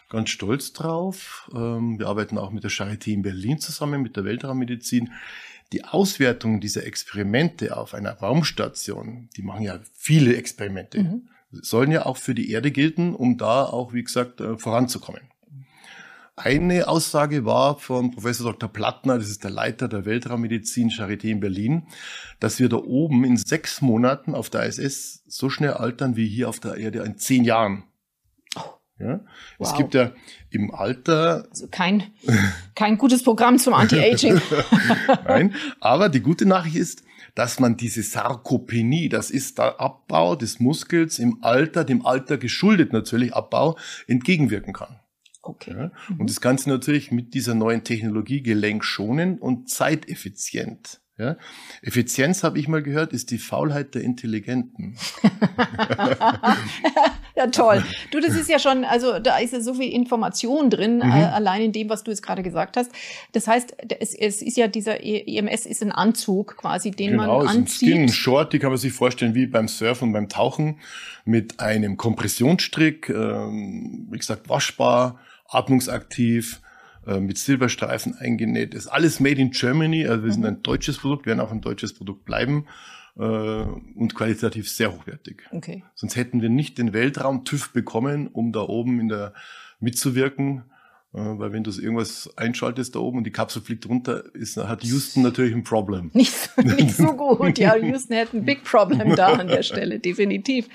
[0.09, 1.50] ganz stolz drauf.
[1.54, 5.12] Ähm, wir arbeiten auch mit der Charité in Berlin zusammen, mit der Weltraummedizin.
[5.74, 11.28] Die Auswertung dieser Experimente auf einer Raumstation, die machen ja viele Experimente, mhm.
[11.50, 15.22] sollen ja auch für die Erde gelten, um da auch, wie gesagt, äh, voranzukommen.
[16.37, 18.68] Eine Aussage war von Professor Dr.
[18.68, 21.87] Plattner, das ist der Leiter der Weltraummedizin Charité in Berlin,
[22.40, 26.49] dass wir da oben in sechs Monaten auf der ISS so schnell altern wie hier
[26.49, 27.85] auf der Erde in zehn Jahren.
[28.99, 29.20] Ja?
[29.59, 29.68] Wow.
[29.68, 30.12] Es gibt ja
[30.51, 31.47] im Alter.
[31.51, 32.12] Also kein,
[32.75, 34.40] kein gutes Programm zum Anti-Aging.
[35.25, 37.05] Nein, aber die gute Nachricht ist,
[37.37, 42.92] dass man diese Sarkopenie, das ist der Abbau des Muskels im Alter, dem Alter geschuldet
[42.92, 45.01] natürlich Abbau, entgegenwirken kann.
[45.44, 45.74] Okay.
[45.76, 46.20] Ja, mhm.
[46.20, 51.00] und das Ganze natürlich mit dieser neuen Technologie gelenkschonend und zeiteffizient.
[51.16, 51.37] Ja?
[51.83, 54.96] Effizienz, habe ich mal gehört, ist die Faulheit der Intelligenten.
[57.37, 57.85] ja, toll.
[58.11, 61.02] Du, das ist ja schon, also da ist ja so viel Information drin, mhm.
[61.02, 62.90] äh, allein in dem, was du jetzt gerade gesagt hast.
[63.30, 67.48] Das heißt, es, es ist ja dieser EMS ist ein Anzug quasi, den genau, man
[67.48, 67.90] anzieht.
[67.90, 70.80] Genau, Skin Short, die kann man sich vorstellen wie beim Surfen und beim Tauchen
[71.24, 76.61] mit einem Kompressionsstrick, ähm, wie gesagt, waschbar, atmungsaktiv,
[77.07, 78.74] äh, mit Silberstreifen eingenäht.
[78.74, 80.07] Ist alles made in Germany.
[80.07, 80.48] Also wir sind mhm.
[80.48, 82.66] ein deutsches Produkt, werden auch ein deutsches Produkt bleiben
[83.16, 85.42] äh, und qualitativ sehr hochwertig.
[85.50, 85.85] Okay.
[85.94, 89.35] Sonst hätten wir nicht den Weltraum TÜV bekommen, um da oben in der
[89.80, 90.64] mitzuwirken.
[91.14, 94.83] Äh, weil wenn du irgendwas einschaltest da oben und die Kapsel fliegt runter, ist, hat
[94.83, 96.11] Houston natürlich ein Problem.
[96.12, 97.59] Nicht, nicht so gut.
[97.59, 100.68] Ja, Houston hätte ein Big Problem da an der Stelle, definitiv.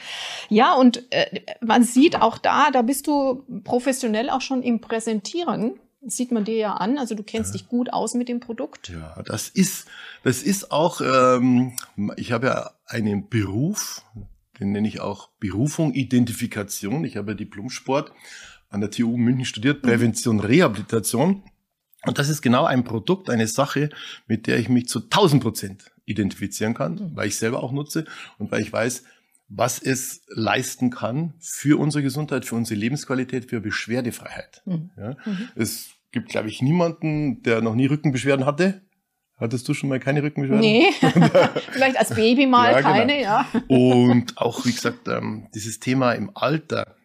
[0.48, 5.74] Ja, und äh, man sieht auch da, da bist du professionell auch schon im Präsentieren.
[6.02, 6.98] Das sieht man dir ja an.
[6.98, 7.60] Also du kennst ja.
[7.60, 8.88] dich gut aus mit dem Produkt.
[8.88, 9.90] Ja, das ist,
[10.24, 11.74] das ist auch, ähm,
[12.16, 14.06] ich habe ja einen Beruf,
[14.62, 17.04] den nenne ich auch Berufung, Identifikation.
[17.04, 18.14] Ich habe ja Diplomsport
[18.70, 21.44] an der TU München studiert, Prävention, Rehabilitation.
[22.06, 23.90] Und das ist genau ein Produkt, eine Sache,
[24.28, 27.16] mit der ich mich zu 1000 Prozent identifizieren kann, mhm.
[27.16, 28.06] weil ich selber auch nutze
[28.38, 29.04] und weil ich weiß,
[29.50, 34.62] was es leisten kann für unsere Gesundheit, für unsere Lebensqualität, für Beschwerdefreiheit.
[34.66, 34.92] Mhm.
[34.98, 35.18] Ja?
[35.26, 35.50] Mhm.
[35.56, 38.82] Es gibt, glaube ich, niemanden, der noch nie Rückenbeschwerden hatte.
[39.38, 40.62] Hattest du schon mal keine Rückenbeschwerden?
[40.62, 40.88] Nee,
[41.72, 42.90] vielleicht als Baby mal ja, genau.
[42.90, 43.24] keine, genau.
[43.24, 43.48] ja.
[43.68, 46.96] Und auch, wie gesagt, ähm, dieses Thema im Alter,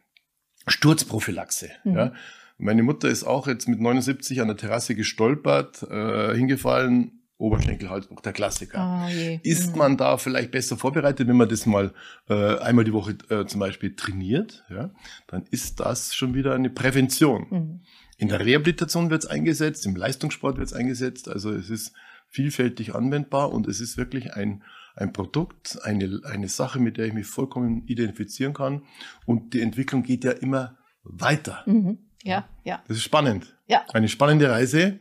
[0.66, 1.70] Sturzprophylaxe.
[1.84, 1.96] Mhm.
[1.96, 2.12] Ja.
[2.58, 8.32] Meine Mutter ist auch jetzt mit 79 an der Terrasse gestolpert, äh, hingefallen, Oberschenkelhalsbruch, der
[8.32, 9.06] Klassiker.
[9.06, 9.78] Oh, ist mhm.
[9.78, 11.92] man da vielleicht besser vorbereitet, wenn man das mal
[12.28, 14.90] äh, einmal die Woche äh, zum Beispiel trainiert, ja,
[15.26, 17.46] dann ist das schon wieder eine Prävention.
[17.50, 17.80] Mhm.
[18.18, 21.92] In der Rehabilitation wird es eingesetzt, im Leistungssport wird es eingesetzt, also es ist
[22.28, 24.62] vielfältig anwendbar und es ist wirklich ein,
[24.94, 28.82] ein Produkt, eine, eine Sache, mit der ich mich vollkommen identifizieren kann
[29.26, 31.62] und die Entwicklung geht ja immer weiter.
[31.66, 31.98] Mhm.
[32.22, 32.82] Ja, ja.
[32.88, 33.56] Das ist spannend.
[33.66, 33.84] Ja.
[33.92, 35.00] Eine spannende Reise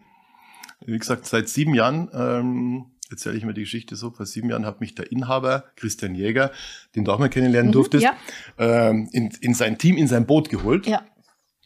[0.86, 4.12] wie gesagt, seit sieben Jahren ähm, erzähle ich mir die Geschichte so.
[4.12, 6.52] Vor sieben Jahren hat mich der Inhaber, Christian Jäger,
[6.96, 8.16] den du auch mal kennenlernen mhm, durftest, ja.
[8.58, 10.88] ähm, in, in sein Team, in sein Boot geholt.
[10.88, 11.06] Ja.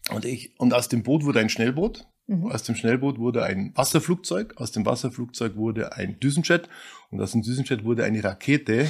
[0.09, 2.07] Und, ich, und aus dem Boot wurde ein Schnellboot.
[2.29, 2.51] Mhm.
[2.51, 6.67] Aus dem Schnellboot wurde ein Wasserflugzeug, aus dem Wasserflugzeug wurde ein Düsenjet
[7.09, 8.87] und aus dem Düsenjet wurde eine Rakete.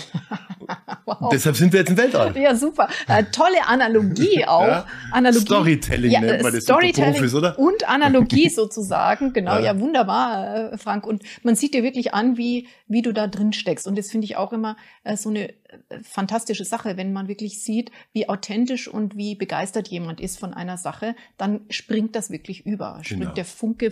[1.06, 1.30] wow.
[1.32, 2.36] Deshalb sind wir jetzt im Weltall.
[2.36, 2.89] Ja, super.
[3.08, 4.67] Äh, tolle Analogie auch.
[4.67, 4.88] Ja.
[5.12, 5.45] Analogie.
[5.45, 7.60] Storytelling ja, nennt man das Storytelling Profis, oder?
[7.60, 9.34] Und Analogie sozusagen.
[9.34, 9.65] Genau, ja.
[9.65, 11.06] ja, wunderbar, äh, Frank.
[11.06, 13.86] Und man sieht dir wirklich an, wie, wie du da drin steckst.
[13.86, 15.54] Und das finde ich auch immer äh, so eine
[16.04, 20.78] fantastische Sache, wenn man wirklich sieht, wie authentisch und wie begeistert jemand ist von einer
[20.78, 23.34] Sache, dann springt das wirklich über, springt genau.
[23.34, 23.92] der Funke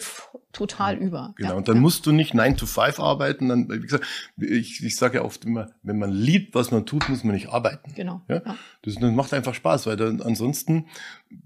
[0.52, 1.34] total über.
[1.38, 1.82] Genau, ja, und dann ja.
[1.82, 4.06] musst du nicht 9 to 5 arbeiten, dann, wie gesagt,
[4.38, 7.50] ich, ich sage ja oft immer, wenn man liebt, was man tut, muss man nicht
[7.50, 7.94] arbeiten.
[7.96, 8.22] Genau.
[8.28, 8.42] Ja?
[8.82, 10.88] Das, das macht einfach Spaß, weil dann, ansonsten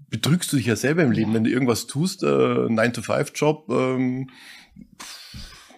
[0.08, 3.32] betrügst du dich ja selber im Leben, wenn du irgendwas tust, äh, 9 to 5
[3.34, 4.30] Job, ähm,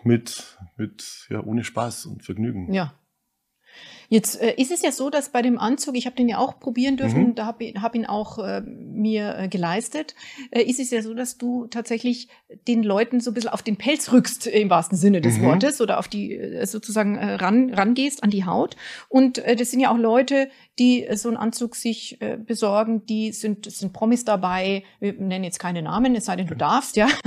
[0.04, 2.72] mit, mit, ja, ohne Spaß und Vergnügen.
[2.72, 2.94] Ja,
[4.12, 6.60] Jetzt äh, ist es ja so, dass bei dem Anzug, ich habe den ja auch
[6.60, 7.34] probieren dürfen, mhm.
[7.34, 10.14] da habe hab ihn auch äh, mir äh, geleistet,
[10.50, 12.28] äh, ist es ja so, dass du tatsächlich
[12.68, 15.44] den Leuten so ein bisschen auf den Pelz rückst, im wahrsten Sinne des mhm.
[15.44, 18.76] Wortes, oder auf die äh, sozusagen äh, ran, rangehst an die Haut.
[19.08, 23.04] Und äh, das sind ja auch Leute, die äh, so einen Anzug sich äh, besorgen,
[23.06, 24.84] die sind, sind Promis dabei.
[25.00, 27.08] Wir nennen jetzt keine Namen, es sei denn, du darfst, ja.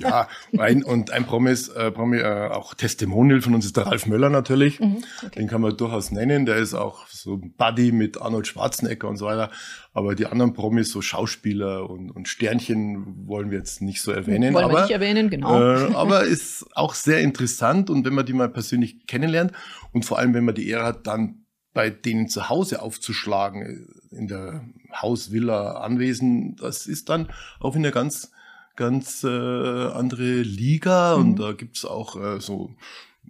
[0.00, 4.06] Ja, ein, und ein Promis, äh, Promi, äh, auch Testimonial von uns ist der Ralf
[4.06, 4.80] Möller natürlich.
[4.80, 5.38] Mhm, okay.
[5.38, 6.46] Den kann man durchaus nennen.
[6.46, 9.50] Der ist auch so ein Buddy mit Arnold Schwarzenegger und so weiter.
[9.94, 14.52] Aber die anderen Promis, so Schauspieler und, und Sternchen, wollen wir jetzt nicht so erwähnen.
[14.52, 15.58] Wollen aber, wir nicht erwähnen, genau.
[15.58, 19.52] Äh, aber ist auch sehr interessant und wenn man die mal persönlich kennenlernt
[19.92, 24.26] und vor allem, wenn man die Ehre hat, dann bei denen zu Hause aufzuschlagen, in
[24.26, 27.28] der Haus, Villa, Anwesen, das ist dann
[27.60, 28.32] auch in einer ganz,
[28.76, 31.22] ganz äh, andere Liga mhm.
[31.22, 32.74] und da gibt's auch äh, so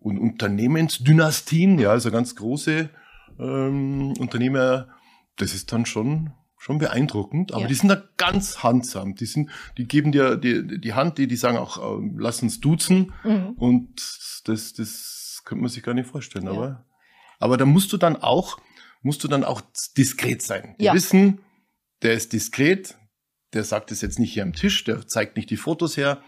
[0.01, 2.89] Unternehmensdynastien, ja, also ganz große
[3.39, 4.89] ähm, Unternehmer,
[5.37, 7.69] das ist dann schon schon beeindruckend, aber ja.
[7.69, 9.15] die sind da ganz handsam.
[9.15, 9.49] Die sind,
[9.79, 13.13] die geben dir die, die Hand, die, die sagen auch, äh, lass uns duzen.
[13.23, 13.51] Mhm.
[13.57, 16.51] Und das, das könnte man sich gar nicht vorstellen, ja.
[16.51, 16.85] aber
[17.39, 18.59] aber da musst du dann auch,
[19.03, 19.61] musst du dann auch
[19.97, 20.75] diskret sein.
[20.81, 20.95] Die ja.
[20.95, 21.41] wissen,
[22.03, 22.97] der ist diskret,
[23.53, 26.23] der sagt es jetzt nicht hier am Tisch, der zeigt nicht die Fotos her.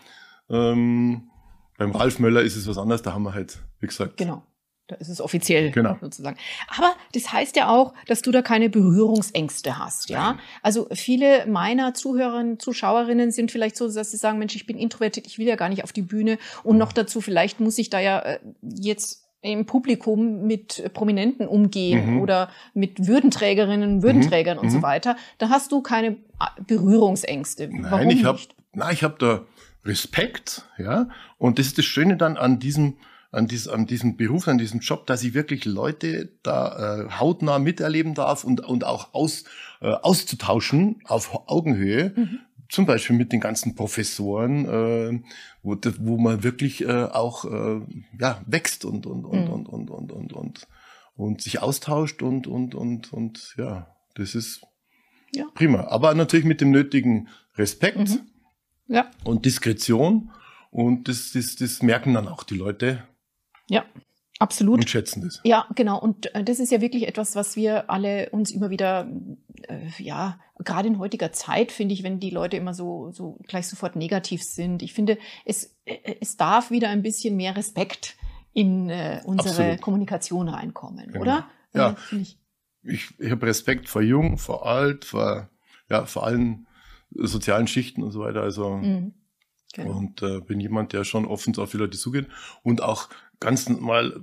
[0.48, 1.30] Ähm,
[1.78, 4.16] beim Ralf Möller ist es was anderes, da haben wir halt, wie gesagt.
[4.16, 4.44] Genau.
[4.90, 5.96] Da ist es offiziell genau.
[6.00, 6.36] sozusagen.
[6.66, 10.32] Aber das heißt ja auch, dass du da keine Berührungsängste hast, ja?
[10.32, 10.40] Nein.
[10.62, 15.28] Also viele meiner Zuhörerinnen, Zuschauerinnen sind vielleicht so, dass sie sagen, Mensch, ich bin introvertiert,
[15.28, 18.00] ich will ja gar nicht auf die Bühne und noch dazu vielleicht muss ich da
[18.00, 22.20] ja äh, jetzt im Publikum mit Prominenten umgehen mhm.
[22.20, 24.64] oder mit Würdenträgerinnen, Würdenträgern mhm.
[24.64, 24.82] und so mhm.
[24.82, 26.16] weiter, da hast du keine
[26.66, 27.68] Berührungsängste.
[27.68, 28.38] Nein, Warum ich habe
[28.72, 29.42] na, ich habe da
[29.84, 32.98] Respekt, ja, und das ist das Schöne dann an diesem
[33.32, 37.60] an, dies, an diesem Beruf, an diesem Job, dass ich wirklich Leute da äh, hautnah
[37.60, 39.44] miterleben darf und, und auch aus,
[39.80, 42.40] äh, auszutauschen auf Augenhöhe, mhm
[42.70, 45.22] zum Beispiel mit den ganzen Professoren, äh,
[45.62, 47.80] wo, wo man wirklich äh, auch äh,
[48.18, 49.52] ja, wächst und und und, mhm.
[49.52, 50.68] und, und, und, und, und,
[51.16, 54.62] und sich austauscht und, und, und, und ja, das ist
[55.34, 55.44] ja.
[55.54, 55.84] prima.
[55.84, 58.20] Aber natürlich mit dem nötigen Respekt mhm.
[58.86, 59.10] ja.
[59.24, 60.30] und Diskretion.
[60.70, 63.02] Und das, das, das merken dann auch die Leute.
[63.68, 63.84] Ja.
[64.40, 64.80] Absolut.
[64.80, 65.40] Und schätzen das.
[65.44, 66.00] Ja, genau.
[66.00, 69.08] Und äh, das ist ja wirklich etwas, was wir alle uns immer wieder,
[69.68, 73.68] äh, ja, gerade in heutiger Zeit finde ich, wenn die Leute immer so, so gleich
[73.68, 74.82] sofort negativ sind.
[74.82, 78.16] Ich finde, es, äh, es darf wieder ein bisschen mehr Respekt
[78.52, 79.80] in äh, unsere Absolut.
[79.80, 81.20] Kommunikation reinkommen, genau.
[81.20, 81.48] oder?
[81.72, 81.96] Ja.
[82.10, 82.40] Ich
[82.82, 85.50] ich, ich habe Respekt vor Jung, vor Alt, vor,
[85.88, 86.66] ja, vor allen
[87.10, 88.42] sozialen Schichten und so weiter.
[88.42, 89.12] Also, mhm.
[89.72, 89.98] genau.
[89.98, 92.28] und äh, bin jemand, der schon offen auf die Leute zugeht
[92.62, 93.08] und auch
[93.40, 94.22] ganz mal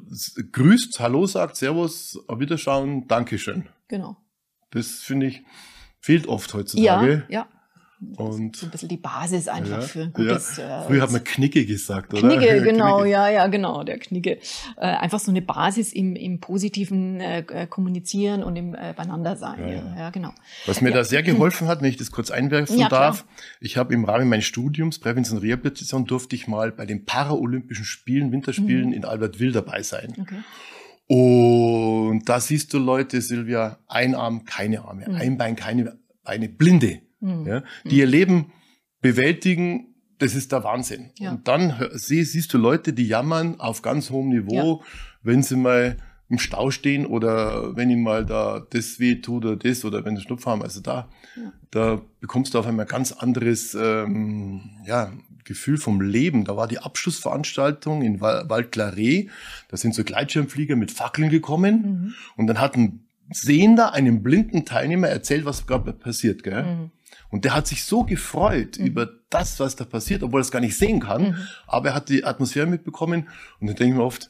[0.51, 3.67] grüßt, Hallo sagt, Servus, auf Wiederschauen, Dankeschön.
[3.87, 4.17] genau.
[4.71, 5.43] Das finde ich,
[5.99, 7.25] fehlt oft heutzutage.
[7.29, 7.47] Ja, ja.
[8.15, 10.57] Und so ein bisschen die Basis einfach ja, für ein gutes.
[10.57, 10.83] ja.
[10.83, 12.21] Äh, Früher hat man Knicke gesagt, oder?
[12.37, 13.09] Knigge, genau, Knicke.
[13.09, 14.37] ja, ja, genau, der Knigge.
[14.77, 19.59] Äh, einfach so eine Basis im, im positiven äh, Kommunizieren und im äh, Beieinandersein.
[19.61, 20.09] Ja, Ja, ja.
[20.11, 20.31] genau.
[20.67, 23.01] Was mir da sehr geholfen hat, wenn ich das kurz einwerfen Ja, klar.
[23.01, 23.25] darf,
[23.61, 27.85] ich habe im Rahmen meines Studiums Prävention und Rehabilitation durfte ich mal bei den Paralympischen
[27.85, 28.93] Spielen, Winterspielen Mhm.
[28.93, 30.13] in Albertville dabei sein.
[30.21, 30.35] Okay.
[31.09, 35.15] Und da siehst du Leute, Silvia, ein Arm, keine Arme, Mhm.
[35.15, 37.45] ein Bein, keine Beine, Blinde, Mhm.
[37.47, 38.51] ja, die ihr Leben
[39.01, 41.11] bewältigen, das ist der Wahnsinn.
[41.19, 41.31] Ja.
[41.31, 44.83] Und dann sie, siehst du Leute, die jammern auf ganz hohem Niveau,
[45.21, 45.97] wenn sie mal
[46.29, 50.17] im Stau stehen oder wenn ihnen mal da das weh tut oder das oder wenn
[50.17, 50.61] sie Schnupfen haben.
[50.61, 51.53] Also da, Ja.
[51.71, 55.13] da bekommst du auf einmal ein ganz anderes ähm, ja,
[55.45, 56.43] Gefühl vom Leben.
[56.43, 59.29] Da war die Abschlussveranstaltung in Val Val-Claret.
[59.69, 62.13] Da sind so Gleitschirmflieger mit Fackeln gekommen Mhm.
[62.35, 66.43] und dann hat ein Sehender einem blinden Teilnehmer erzählt, was gerade passiert.
[66.43, 66.63] Gell?
[66.63, 66.91] Mhm.
[67.29, 68.85] Und der hat sich so gefreut Mhm.
[68.85, 71.29] über das, was da passiert, obwohl er es gar nicht sehen kann.
[71.29, 71.35] Mhm.
[71.67, 73.27] Aber er hat die Atmosphäre mitbekommen.
[73.59, 74.29] Und dann denke ich mir oft,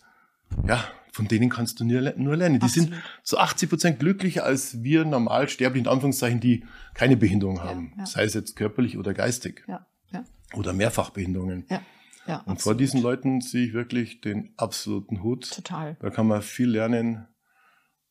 [0.68, 2.60] ja, von denen kannst du nur, nur lernen.
[2.60, 3.04] Die sind Absolut.
[3.24, 7.94] zu 80 Prozent glücklicher als wir normal sterblich, in Anführungszeichen, die keine Behinderung haben.
[7.98, 8.06] ja.
[8.06, 9.64] Sei es jetzt körperlich oder geistig.
[9.68, 11.66] Ja, ja, Oder Mehrfachbehinderungen.
[11.70, 11.82] ja.
[12.28, 12.80] ja Und vor absolut.
[12.82, 15.50] diesen Leuten ziehe ich wirklich den absoluten Hut.
[15.52, 15.98] Total.
[16.00, 17.28] Da kann man viel lernen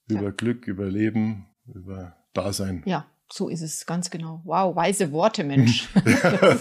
[0.09, 0.31] über Ja.
[0.31, 2.83] Glück, über Leben, über Dasein.
[2.87, 4.41] Ja, so ist es ganz genau.
[4.45, 5.89] Wow, weise Worte, Mensch.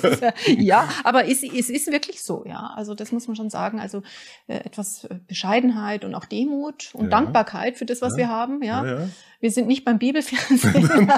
[0.04, 2.72] Ist, äh, ja, aber es, es ist wirklich so, ja.
[2.76, 3.80] Also das muss man schon sagen.
[3.80, 4.02] Also
[4.48, 7.10] äh, etwas äh, Bescheidenheit und auch Demut und Ja.
[7.12, 8.18] Dankbarkeit für das, was Ja.
[8.18, 8.86] wir haben, ja.
[8.86, 9.10] Ja.
[9.42, 11.08] Wir sind nicht beim Bibelfernsehen.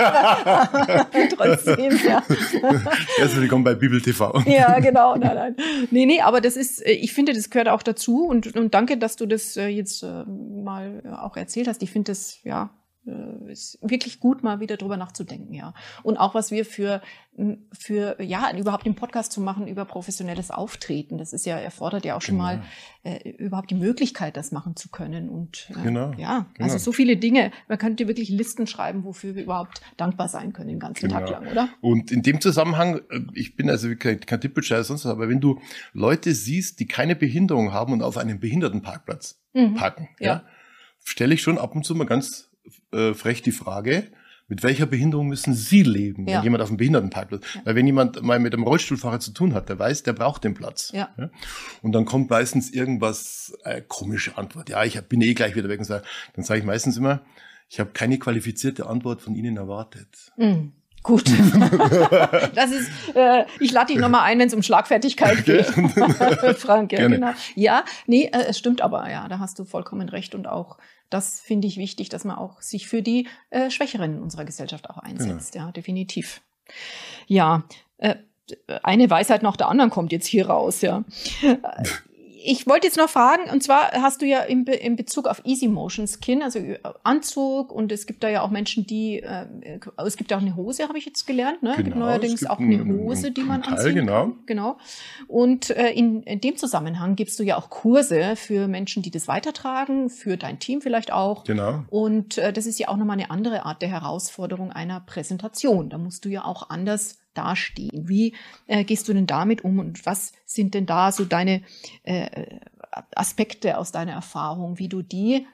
[1.38, 2.21] Trotzdem, ja.
[3.17, 4.41] Herzlich willkommen bei Bibel TV.
[4.45, 5.55] Ja, genau, nein, nein.
[5.91, 8.97] Nee, nee, aber das ist, äh, ich finde, das gehört auch dazu und, und danke,
[8.97, 11.81] dass du das jetzt mal auch erzählt hast.
[11.83, 12.69] Ich finde das, ja,
[13.48, 15.74] ist wirklich gut, mal wieder drüber nachzudenken, ja.
[16.04, 17.02] Und auch, was wir für,
[17.72, 21.17] für, ja, überhaupt den Podcast zu machen über professionelles Auftreten.
[21.17, 22.43] Das ist ja, erfordert ja auch schon Genau.
[22.46, 22.63] mal
[23.04, 25.30] äh, überhaupt die Möglichkeit, das machen zu können.
[25.30, 26.63] Und äh, Genau, ja, genau.
[26.65, 27.52] also so viele Dinge.
[27.67, 31.39] Man könnte wirklich Listen schreiben, wofür wir überhaupt dankbar sein können den ganzen Tag Genau.
[31.39, 31.70] lang, oder?
[31.82, 35.39] Und in dem Zusammenhang, äh, ich bin also kein, kein Tippelscheiß sonst was, aber wenn
[35.39, 35.60] du
[35.93, 39.76] Leute siehst, die keine Behinderung haben und auf einem Behindertenparkplatz Mhm.
[39.76, 40.28] parken, Ja.
[40.28, 40.43] ja,
[41.04, 42.46] stelle ich schon ab und zu mal ganz
[42.91, 44.08] äh, frech die Frage,
[44.49, 46.38] mit welcher Behinderung müssen Sie leben, Ja.
[46.38, 47.43] wenn jemand auf dem Behindertenparkplatz?
[47.53, 47.62] Ja.
[47.65, 50.53] Weil wenn jemand mal mit einem Rollstuhlfahrer zu tun hat, der weiß, der braucht den
[50.53, 50.91] Platz.
[50.93, 51.10] Ja.
[51.82, 54.69] Und dann kommt meistens irgendwas, äh, komische Antwort.
[54.69, 56.03] Ja, ich bin eh gleich wieder weg und sag,
[56.34, 57.21] dann sage ich meistens immer,
[57.69, 60.32] ich habe keine qualifizierte Antwort von Ihnen erwartet.
[60.38, 60.69] Mm,
[61.03, 61.25] gut.
[62.55, 65.65] das ist, äh, ich lade dich nochmal ein, wenn es um Schlagfertigkeit geht.
[66.57, 67.15] Frank, ja, Gerne.
[67.15, 67.31] genau.
[67.55, 70.36] Ja, nee, äh, es stimmt aber, ja, da hast du vollkommen recht.
[70.36, 70.77] Und auch
[71.10, 74.97] das finde ich wichtig, dass man auch sich für die äh, Schwächeren unserer Gesellschaft auch
[74.97, 75.55] einsetzt.
[75.55, 76.41] Ja, definitiv.
[77.27, 77.63] Ja,
[77.97, 78.15] äh,
[78.83, 81.03] eine Weisheit nach der anderen kommt jetzt hier raus, ja.
[82.43, 85.41] Ich wollte jetzt noch fragen, und zwar hast du ja in, Be in Bezug auf
[85.43, 89.45] Easy Motion Skin, also äh, Anzug, und es gibt da ja auch Menschen, die, äh,
[90.06, 91.71] es gibt ja auch eine Hose, habe ich jetzt gelernt, ne?
[91.71, 94.21] es gibt Genau, neuerdings es gibt auch eine Hose, die man Teil, anziehen genau.
[94.21, 94.39] kann.
[94.45, 94.78] Genau.
[95.28, 99.28] Und äh, in, in dem Zusammenhang gibst du ja auch Kurse für Menschen, die das
[99.28, 101.43] weitertragen, für dein Team vielleicht auch.
[101.43, 101.86] Genau.
[101.89, 105.89] Und äh, das ist ja auch nochmal eine andere Art der Herausforderung einer Präsentation.
[105.89, 108.10] Da musst du ja auch anders dastehen.
[108.10, 108.34] Wie
[108.67, 111.62] äh, gehst du denn damit um und was sind denn da so deine
[112.04, 112.60] äh,
[113.15, 115.45] Aspekte aus deiner Erfahrung, wie du die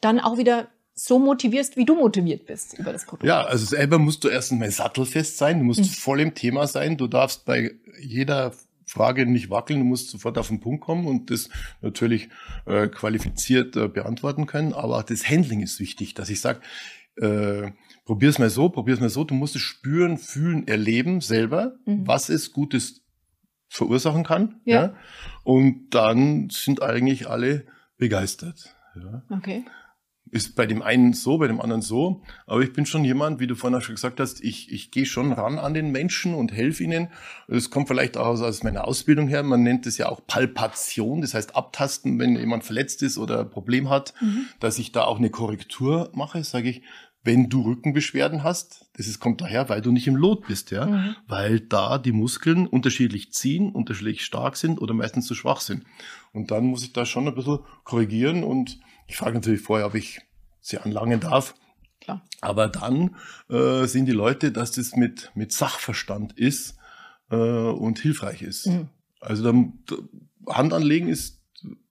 [0.00, 3.24] dann auch wieder so motivierst, wie du motiviert bist über das Produkt?
[3.24, 5.84] Ja, also selber musst du erst einmal sattelfest sein, du musst Mhm.
[5.84, 8.52] voll im Thema sein, du darfst bei jeder
[8.86, 11.50] Frage nicht wackeln, du musst sofort auf den Punkt kommen und das
[11.82, 12.28] natürlich
[12.66, 16.60] äh, qualifiziert äh, beantworten können, aber auch das Handling ist wichtig, dass ich sage,
[17.16, 17.72] äh,
[18.06, 22.06] probier's mal so, probier's mal so, du musst es spüren, fühlen, erleben selber, Mhm.
[22.06, 23.02] was es Gutes
[23.68, 24.60] verursachen kann.
[24.64, 24.74] Ja.
[24.82, 24.94] Ja.
[25.44, 27.66] Und dann sind eigentlich alle
[27.98, 28.74] begeistert.
[28.94, 29.22] Ja.
[29.30, 29.64] Okay.
[30.32, 32.22] Ist bei dem einen so, bei dem anderen so.
[32.46, 35.06] Aber ich bin schon jemand, wie du vorhin auch schon gesagt hast, ich, ich gehe
[35.06, 37.08] schon ran an den Menschen und helfe ihnen.
[37.46, 39.44] Das kommt vielleicht auch aus, aus meiner Ausbildung her.
[39.44, 43.50] Man nennt es ja auch Palpation, das heißt abtasten, wenn jemand verletzt ist oder ein
[43.50, 44.46] Problem hat, Mhm.
[44.58, 46.82] dass ich da auch eine Korrektur mache, sage ich,
[47.26, 50.86] wenn du Rückenbeschwerden hast, das ist, kommt daher, weil du nicht im Lot bist, ja,
[50.86, 51.16] Mhm.
[51.26, 55.84] weil da die Muskeln unterschiedlich ziehen, unterschiedlich stark sind oder meistens zu schwach sind.
[56.32, 59.94] Und dann muss ich da schon ein bisschen korrigieren und ich frage natürlich vorher, ob
[59.94, 60.20] ich
[60.60, 61.54] sie anlangen darf.
[62.00, 62.24] Klar.
[62.40, 63.16] Aber dann
[63.50, 66.76] äh, sehen die Leute, dass das mit, mit Sachverstand ist
[67.30, 68.66] äh, und hilfreich ist.
[68.66, 68.88] Mhm.
[69.20, 69.78] Also dann,
[70.48, 71.42] Hand anlegen ist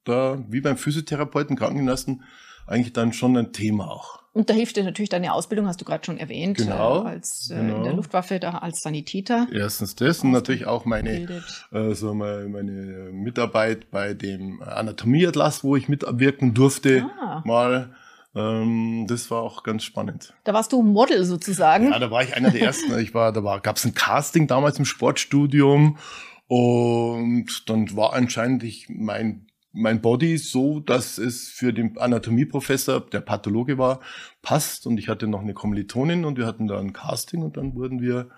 [0.06, 2.24] da, wie beim Physiotherapeuten, Krankenschwestern,
[2.68, 4.25] eigentlich dann schon ein Thema auch.
[4.36, 7.50] Und da hilft dir natürlich deine Ausbildung, hast du gerade schon erwähnt, genau, äh, als
[7.50, 7.78] äh, genau.
[7.78, 9.48] in der Luftwaffe da als Sanitäter.
[9.54, 15.78] Erstens das und natürlich auch meine, äh, so meine, meine Mitarbeit bei dem Anatomieatlas, wo
[15.78, 17.44] ich mitwirken durfte, ah.
[17.46, 17.96] mal.
[18.36, 20.34] Ähm, das war auch ganz spannend.
[20.44, 21.92] Da warst du Model sozusagen.
[21.92, 23.00] Ja, da war ich einer der ersten.
[23.00, 25.98] Ich war, da war, gab es ein Casting damals im Sportstudium
[26.48, 33.20] und dann war anscheinend ich mein mein Body so, dass es für den Anatomieprofessor, der
[33.20, 34.00] Pathologe war,
[34.42, 34.88] passt.
[34.88, 38.02] Und ich hatte noch eine Kommilitonin und wir hatten da ein Casting und dann wurden
[38.02, 38.30] wir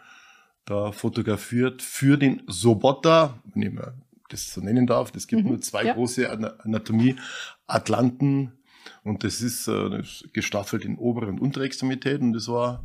[0.66, 3.94] da fotografiert für den Sobota, wenn ich mal
[4.30, 5.12] das so nennen darf.
[5.16, 5.94] Es gibt mhm, nur zwei ja.
[5.94, 8.52] große Anatomie-Atlanten
[9.04, 12.28] und das ist, äh, das ist gestaffelt in obere und untere Extremitäten.
[12.28, 12.84] Und das war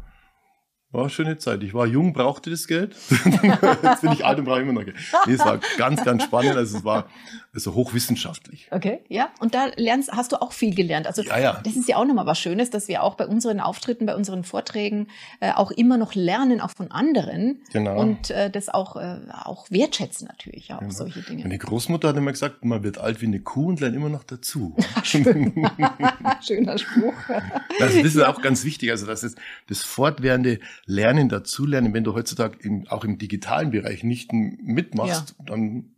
[0.92, 1.62] war eine schöne Zeit.
[1.62, 2.94] Ich war jung, brauchte das Geld.
[3.82, 4.96] Jetzt bin ich alt und brauche immer noch Geld.
[5.26, 6.54] Nee, es war ganz, ganz spannend.
[6.54, 7.08] Also es war
[7.54, 8.68] also hochwissenschaftlich.
[8.70, 9.30] Okay, ja.
[9.38, 11.06] Und da lernst, hast du auch viel gelernt.
[11.06, 11.60] Also ja, ja.
[11.62, 14.42] das ist ja auch nochmal was Schönes, dass wir auch bei unseren Auftritten, bei unseren
[14.42, 15.08] Vorträgen
[15.40, 17.60] äh, auch immer noch lernen, auch von anderen.
[17.70, 18.00] Genau.
[18.00, 20.92] Und äh, das auch, äh, auch wertschätzen natürlich, ja, auch genau.
[20.92, 21.42] solche Dinge.
[21.42, 24.24] Meine Großmutter hat immer gesagt, man wird alt wie eine Kuh und lernt immer noch
[24.24, 24.74] dazu.
[25.02, 25.52] Schön.
[26.40, 27.14] Schöner Spruch.
[27.78, 28.30] Das ist ja.
[28.30, 28.90] auch ganz wichtig.
[28.90, 29.36] Also das ist
[29.68, 31.92] das fortwährende Lernen, dazulernen.
[31.92, 35.44] Wenn du heutzutage im, auch im digitalen Bereich nicht mitmachst, ja.
[35.44, 35.90] dann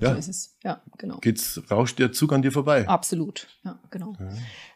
[0.00, 0.12] ja.
[0.12, 0.56] So ist es.
[0.62, 1.18] Ja, genau.
[1.18, 2.86] Geht's, rauscht der Zug an dir vorbei.
[2.86, 3.48] Absolut.
[3.64, 4.14] Ja, genau.
[4.18, 4.28] Ja.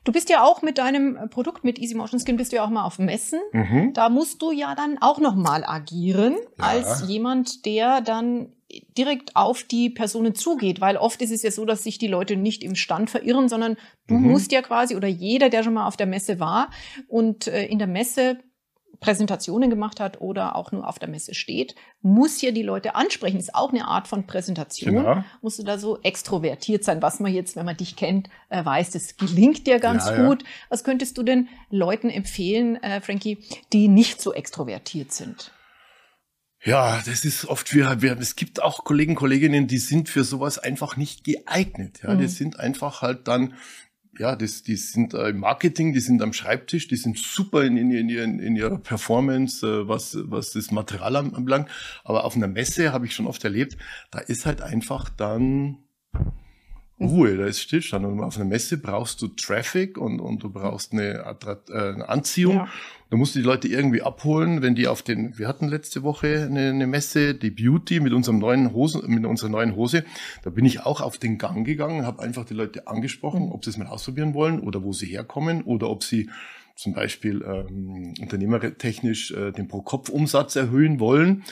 [0.04, 2.70] Du bist ja auch mit deinem Produkt, mit Easy Motion Skin, bist du ja auch
[2.70, 3.40] mal auf Messen.
[3.52, 3.92] Mhm.
[3.92, 6.64] Da musst du ja dann auch nochmal agieren, ja.
[6.64, 8.52] als jemand, der dann
[8.96, 12.36] direkt auf die Personen zugeht, weil oft ist es ja so, dass sich die Leute
[12.36, 14.30] nicht im Stand verirren, sondern du mhm.
[14.30, 16.70] musst ja quasi oder jeder, der schon mal auf der Messe war
[17.08, 18.38] und äh, in der Messe
[19.00, 23.38] Präsentationen gemacht hat oder auch nur auf der Messe steht, muss ja die Leute ansprechen.
[23.38, 24.94] Ist auch eine Art von Präsentation.
[24.94, 25.24] Genau.
[25.40, 28.90] Musst du da so extrovertiert sein, was man jetzt, wenn man dich kennt, äh, weiß,
[28.90, 30.42] das gelingt dir ganz ja, gut.
[30.42, 30.48] Ja.
[30.68, 33.38] Was könntest du denn Leuten empfehlen, äh, Frankie,
[33.72, 35.52] die nicht so extrovertiert sind?
[36.62, 40.58] Ja, das ist oft, wir, wir, es gibt auch Kollegen, Kolleginnen, die sind für sowas
[40.58, 42.00] einfach nicht geeignet.
[42.02, 42.18] Ja, mhm.
[42.18, 43.54] die sind einfach halt dann
[44.20, 47.78] ja, das, die sind äh, im Marketing, die sind am Schreibtisch, die sind super in,
[47.78, 51.70] in, in, in ihrer Performance, äh, was, was das Material anbelangt.
[52.04, 53.78] Aber auf einer Messe habe ich schon oft erlebt,
[54.10, 55.78] da ist halt einfach dann
[57.00, 58.04] Ruhe, da ist Stillstand.
[58.04, 62.08] Und auf einer Messe brauchst du Traffic und, und du brauchst eine, Attrat äh, eine
[62.08, 62.56] Anziehung.
[62.56, 62.68] Ja.
[63.08, 66.46] Da musst du die Leute irgendwie abholen, wenn die auf den, wir hatten letzte Woche
[66.48, 70.04] eine, eine Messe, die Beauty mit unserem neuen Hosen, mit unserer neuen Hose.
[70.44, 73.52] Da bin ich auch auf den Gang gegangen, habe einfach die Leute angesprochen, mhm.
[73.52, 76.30] ob sie es mal ausprobieren wollen oder wo sie herkommen oder ob sie
[76.76, 81.44] zum Beispiel ähm, unternehmertechnisch äh, den Pro-Kopf-Umsatz erhöhen wollen.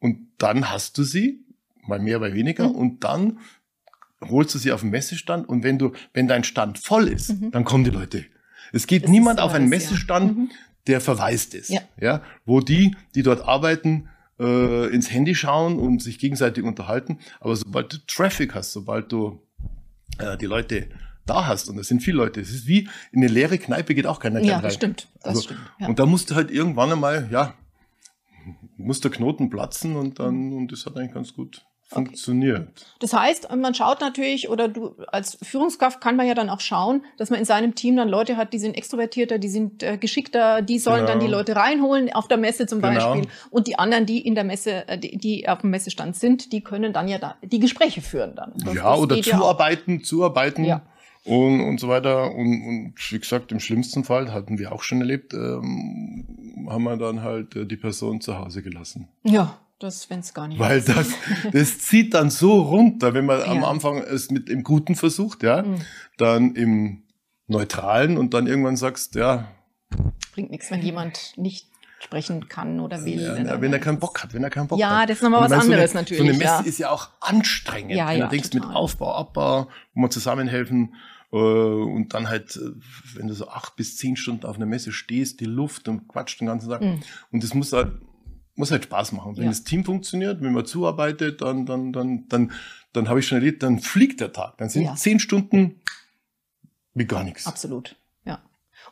[0.00, 1.44] Und dann hast du sie,
[1.86, 2.74] mal mehr, mal weniger, mhm.
[2.74, 3.38] und dann
[4.28, 7.50] holst du sie auf den Messestand und wenn du, wenn dein Stand voll ist, mhm.
[7.50, 8.24] dann kommen die Leute.
[8.72, 10.42] Es geht das niemand auf einen Messestand, ja.
[10.42, 10.50] mhm.
[10.86, 11.70] der verwaist ist.
[11.70, 11.80] Ja.
[12.00, 12.22] ja.
[12.44, 14.08] Wo die, die dort arbeiten,
[14.38, 17.18] äh, ins Handy schauen und sich gegenseitig unterhalten.
[17.40, 19.40] Aber sobald du Traffic hast, sobald du
[20.18, 20.88] äh, die Leute
[21.26, 24.06] da hast, und das sind viele Leute, es ist wie in eine leere Kneipe geht
[24.06, 24.62] auch keiner ja, rein.
[24.62, 25.08] Das stimmt.
[25.20, 25.60] Das also, stimmt.
[25.78, 25.86] Ja.
[25.88, 27.54] Und da musst du halt irgendwann einmal, ja,
[28.76, 32.60] muss der Knoten platzen und dann, und das hat eigentlich ganz gut funktioniert.
[32.60, 32.70] Okay.
[33.00, 37.04] Das heißt, man schaut natürlich, oder du als Führungskraft kann man ja dann auch schauen,
[37.18, 40.62] dass man in seinem Team dann Leute hat, die sind extrovertierter, die sind äh, geschickter,
[40.62, 41.08] die sollen genau.
[41.08, 41.38] dann die genau.
[41.38, 43.14] Leute reinholen, auf der Messe zum genau.
[43.14, 43.30] Beispiel.
[43.50, 46.62] Und die anderen, die in der Messe, äh, die, die auf dem Messestand sind, die
[46.62, 48.52] können dann ja da die Gespräche führen dann.
[48.56, 50.64] Das, ja, das oder zuarbeiten, ja zuarbeiten.
[50.64, 50.82] Ja.
[51.24, 52.34] Und, und so weiter.
[52.34, 56.96] Und, und wie gesagt, im schlimmsten Fall hatten wir auch schon erlebt, ähm, haben wir
[56.96, 59.08] dann halt äh, die Person zu Hause gelassen.
[59.22, 61.08] Ja, das, wenn es gar nicht Weil das,
[61.52, 63.46] das zieht dann so runter, wenn man ja.
[63.46, 65.82] am Anfang es mit dem Guten versucht, ja, mhm.
[66.16, 67.02] dann im
[67.46, 69.48] Neutralen und dann irgendwann sagst, ja.
[70.34, 71.68] Bringt nichts, wenn jemand nicht
[72.02, 73.20] sprechen kann oder will.
[73.20, 75.00] Ja, ja, wenn er keinen Bock hat, wenn er keinen Bock ja, hat.
[75.00, 76.22] Ja, das ist nochmal was anderes so eine, natürlich.
[76.22, 77.92] So eine Messe ist ja auch anstrengend.
[77.92, 78.68] Ja, wenn ja, du denkst total.
[78.68, 80.94] mit Aufbau, Abbau, wo man zusammenhelfen
[81.32, 82.72] äh, und dann halt, äh,
[83.14, 86.40] wenn du so acht bis zehn Stunden auf einer Messe stehst, die Luft und quatscht
[86.40, 86.82] den ganzen Tag.
[86.82, 87.02] Mhm.
[87.30, 87.92] Und das muss halt
[88.62, 89.36] muss halt Spaß machen.
[89.36, 89.50] Wenn ja.
[89.50, 92.52] das Team funktioniert, wenn man zuarbeitet, dann, dann, dann, dann,
[92.92, 94.56] dann habe ich schon erlebt, dann fliegt der Tag.
[94.58, 94.94] Dann sind ja.
[94.94, 95.80] zehn Stunden
[96.94, 97.48] wie gar nichts.
[97.48, 97.96] Absolut.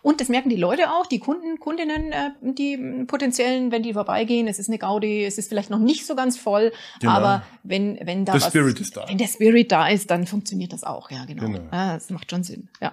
[0.03, 4.49] Und das merken die Leute auch, die Kunden, Kundinnen, äh, die potenziellen, wenn die vorbeigehen,
[4.49, 7.13] es ist eine Gaudi, es ist vielleicht noch nicht so ganz voll, genau.
[7.13, 9.09] aber wenn, wenn da der was, Spirit ist da.
[9.09, 11.47] wenn der Spirit da ist, dann funktioniert das auch, ja, genau.
[11.47, 11.61] genau.
[11.73, 12.93] Ja, das macht schon Sinn, ja.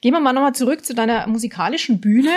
[0.00, 2.30] Gehen wir mal nochmal zurück zu deiner musikalischen Bühne.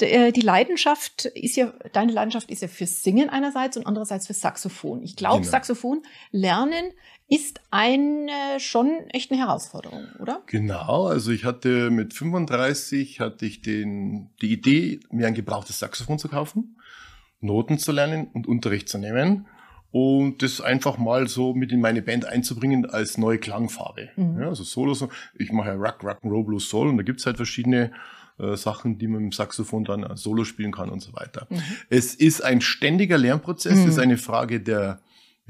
[0.00, 4.40] äh, die Leidenschaft ist ja, deine Leidenschaft ist ja fürs Singen einerseits und andererseits fürs
[4.40, 5.02] Saxophon.
[5.02, 5.50] Ich glaube, Genau.
[5.50, 6.92] Saxophon lernen
[7.34, 10.42] ist eine schon echt eine Herausforderung, oder?
[10.46, 16.18] Genau, also ich hatte mit 35 hatte ich den, die Idee, mir ein gebrauchtes Saxophon
[16.18, 16.76] zu kaufen,
[17.40, 19.46] Noten zu lernen und Unterricht zu nehmen
[19.90, 24.10] und das einfach mal so mit in meine Band einzubringen als neue Klangfarbe.
[24.16, 24.40] Mhm.
[24.40, 24.96] Ja, also Solo,
[25.34, 27.92] ich mache ja Rock, Rock'n'Roll, Blues, Soul und da gibt's halt verschiedene
[28.38, 31.46] äh, Sachen, die man mit dem Saxophon dann äh, Solo spielen kann und so weiter.
[31.50, 31.62] Mhm.
[31.90, 33.80] Es ist ein ständiger Lernprozess, Mhm.
[33.82, 35.00] es ist eine Frage der,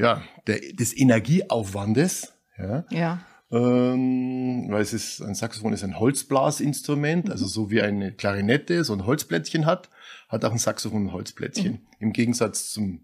[0.03, 2.33] ja, der, des Energieaufwandes.
[2.59, 2.85] Ja.
[2.91, 3.21] Ja.
[3.51, 8.95] Ähm, weil es ist, ein Saxophon ist ein Holzblasinstrument, also so wie eine Klarinette so
[8.95, 9.91] ein Holzplättchen hat,
[10.29, 11.87] hat auch ein Saxophon ein Holzplättchen.
[12.01, 13.03] Im Gegensatz zum,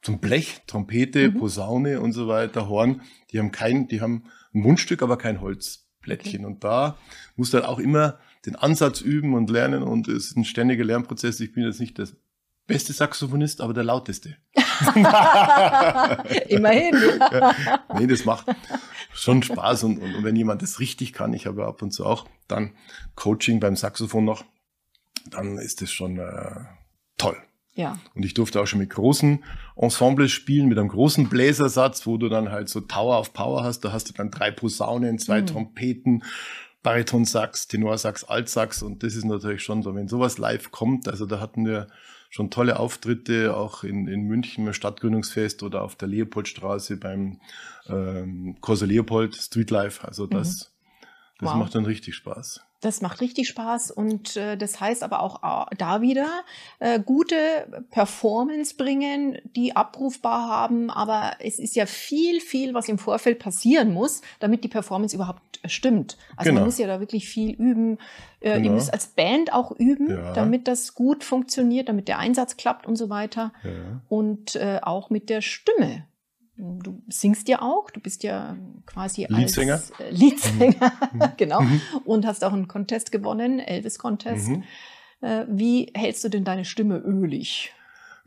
[0.00, 1.38] zum Blech, Trompete, Mhm.
[1.38, 4.24] Posaune und so weiter, Horn, die haben kein, die haben
[4.54, 6.44] ein Mundstück, aber kein Holzplättchen.
[6.46, 6.96] Und da
[7.36, 10.84] musst du halt auch immer den Ansatz üben und lernen und es ist ein ständiger
[10.84, 11.40] Lernprozess.
[11.40, 12.08] Ich bin jetzt nicht der
[12.66, 14.36] beste Saxophonist, aber der lauteste.
[16.48, 16.96] Immerhin.
[17.20, 17.54] Ja.
[17.98, 18.46] nee, das macht
[19.12, 22.04] schon Spaß und, und, und wenn jemand das richtig kann, ich habe ab und zu
[22.06, 22.72] auch dann
[23.14, 24.44] Coaching beim Saxophon noch,
[25.30, 26.60] dann ist das schon äh,
[27.18, 27.36] toll.
[27.74, 27.98] ja.
[28.14, 29.44] Und ich durfte auch schon mit großen
[29.76, 33.80] Ensembles spielen, mit einem großen Bläsersatz, wo du dann halt so Tower of Power hast.
[33.80, 35.46] Da hast du dann drei Posaunen, zwei Mhm.
[35.46, 36.24] Trompeten,
[36.82, 38.82] Baritonsax, Tenorsax, Altsax.
[38.82, 41.08] Und das ist natürlich schon so, wenn sowas live kommt.
[41.08, 41.88] Also da hatten wir
[42.30, 47.40] schon tolle Auftritte, auch in, in München beim Stadtgründungsfest oder auf der Leopoldstraße beim
[47.88, 50.06] ähm, Corso Leopold Streetlife.
[50.06, 50.72] Also das,
[51.38, 51.54] das Mhm.
[51.54, 51.54] Wow.
[51.56, 52.60] macht dann richtig Spaß.
[52.82, 56.28] Das macht richtig Spaß und äh, das heißt aber auch äh, da wieder
[56.78, 57.36] äh, gute
[57.90, 60.90] Performance bringen, die abrufbar haben.
[60.90, 65.60] Aber es ist ja viel, viel, was im Vorfeld passieren muss, damit die Performance überhaupt
[65.62, 66.16] äh, stimmt.
[66.36, 66.60] Also Genau.
[66.60, 67.98] man muss ja da wirklich viel üben.
[68.40, 68.72] Äh, Ihr Genau.
[68.74, 70.32] müsst als Band auch üben, Ja.
[70.32, 73.52] damit das gut funktioniert, damit der Einsatz klappt und so weiter.
[73.62, 73.70] Ja.
[74.08, 76.06] Und äh, auch mit der Stimme.
[76.82, 78.56] Du singst ja auch, du bist ja
[78.86, 79.74] quasi Leadsänger.
[79.74, 81.22] als äh, Leadsänger, Mhm.
[81.38, 81.80] genau, Mhm.
[82.04, 84.48] und hast auch einen Contest gewonnen, Elvis Contest.
[84.48, 84.64] Mhm.
[85.22, 87.72] Äh, wie hältst du denn deine Stimme ölig?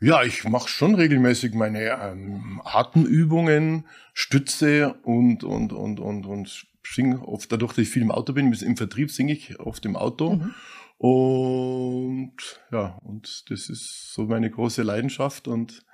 [0.00, 7.26] Ja, ich mache schon regelmäßig meine ähm, Atemübungen, Stütze und und und und und singe
[7.26, 10.34] oft dadurch, dass ich viel im Auto bin, im Vertrieb singe ich oft im Auto
[10.34, 10.54] Mhm.
[10.98, 12.32] und
[12.72, 15.84] ja und das ist so meine große Leidenschaft und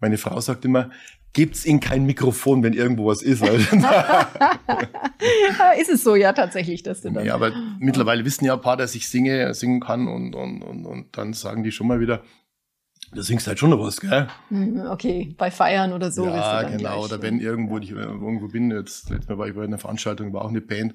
[0.00, 0.90] meine Frau sagt immer,
[1.32, 3.42] gebt's in kein Mikrofon, wenn irgendwo was ist.
[5.78, 7.24] ist es so ja tatsächlich, dass du dann.
[7.24, 10.86] ja, aber mittlerweile wissen ja ein paar, dass ich singe, singen kann und und und
[10.86, 12.22] und dann sagen die schon mal wieder,
[13.12, 14.28] du singst halt schon noch was, gell?
[14.50, 16.26] Mhm, Okay, bei Feiern oder so.
[16.26, 16.78] ja, genau.
[16.78, 20.32] gleich, Oder wenn irgendwo ich irgendwo bin, jetzt letztes Mal war ich bei einer Veranstaltung,
[20.32, 20.94] war auch eine Band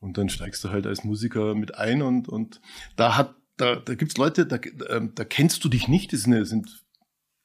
[0.00, 2.60] und dann steigst du halt als Musiker mit ein und und
[2.96, 4.58] da hat da da gibt's Leute, da
[4.90, 6.68] ähm, da kennst du dich nicht, das sind, das sind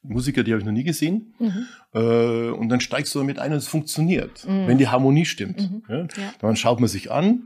[0.03, 1.33] Musiker, die habe ich noch nie gesehen.
[1.39, 1.65] Mhm.
[1.93, 4.67] Äh, und dann steigst du damit ein und es funktioniert, Mhm.
[4.67, 5.59] wenn die Harmonie stimmt.
[5.71, 5.83] Mhm.
[5.89, 6.01] Ja?
[6.01, 6.33] Ja.
[6.39, 7.43] Dann schaut man sich an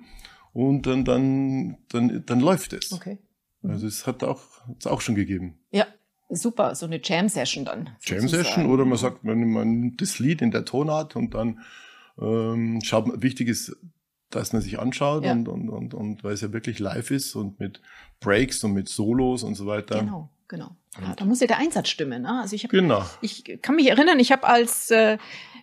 [0.53, 2.91] und dann dann dann dann läuft es.
[2.93, 3.17] Okay.
[3.63, 5.57] Also es hat auch hat's auch schon gegeben.
[5.71, 5.85] Ja,
[6.29, 6.75] super.
[6.75, 7.89] So eine Jam-Session dann.
[8.01, 8.43] Jam sozusagen.
[8.43, 11.59] Session oder man sagt, man, man nimmt das Lied in der Tonart und dann
[12.21, 13.75] ähm, schaut man, wichtig ist,
[14.29, 15.31] dass man sich anschaut Ja.
[15.33, 17.81] und, und, und, und weil es ja wirklich live ist und mit
[18.21, 19.99] Breaks und mit Solos und so weiter.
[19.99, 20.71] Genau, genau.
[21.01, 22.21] Ja, da muss ja der Einsatz stimmen.
[22.21, 22.39] Ne?
[22.41, 23.03] Also ich habe Genau.
[23.21, 25.17] Ich kann mich erinnern, ich habe als, äh,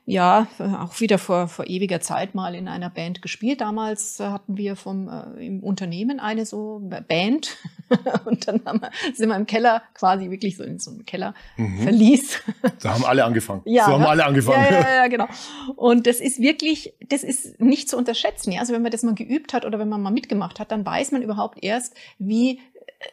[0.04, 3.60] ja, auch wieder vor, vor ewiger Zeit mal in einer Band gespielt.
[3.60, 7.56] Damals äh, hatten wir vom, äh, im Unternehmen eine so Band
[8.24, 11.34] und dann haben wir, sind wir im Keller quasi wirklich so in so einem Keller
[11.56, 11.82] Mhm.
[11.82, 12.40] verließ.
[12.82, 13.62] Da haben alle angefangen.
[13.64, 14.08] Ja, so haben ne?
[14.08, 14.64] alle angefangen.
[14.70, 15.28] Ja, ja, ja, genau.
[15.76, 18.52] Und das ist wirklich, das ist nicht zu unterschätzen.
[18.52, 18.60] Ja?
[18.60, 21.12] Also wenn man das mal geübt hat oder wenn man mal mitgemacht hat, dann weiß
[21.12, 22.60] man überhaupt erst, wie,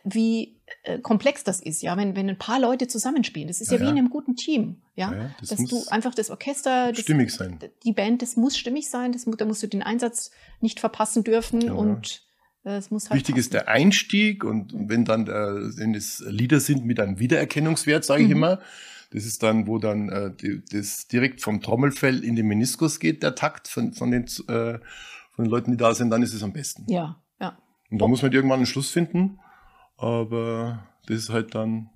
[0.04, 3.48] wie äh, komplex das ist, ja, wenn, wenn ein paar Leute zusammenspielen.
[3.48, 3.92] Das ist ja, Ja, wie ja.
[3.92, 5.12] in einem guten Team, ja.
[5.14, 7.60] Ja, das dass muss du einfach das Orchester, das, stimmig sein.
[7.84, 11.70] die Band, das muss stimmig sein, das, da musst du den Einsatz nicht verpassen dürfen
[11.72, 12.24] und
[12.66, 13.66] äh, es muss halt Wichtig ist passen.
[13.66, 18.30] der Einstieg und wenn dann äh, wenn es Lieder sind mit einem Wiedererkennungswert, sage ich
[18.30, 18.36] Mhm.
[18.36, 18.60] immer,
[19.12, 23.24] das ist dann, wo dann äh, die, das direkt vom Trommelfell in den Meniskus geht,
[23.24, 24.78] der Takt von, von, den, äh,
[25.32, 26.86] von den Leuten, die da sind, dann ist es am besten.
[26.92, 27.58] Ja, ja.
[27.90, 29.40] Und da muss man irgendwann einen Schluss finden,
[30.00, 31.90] aber das ist halt dann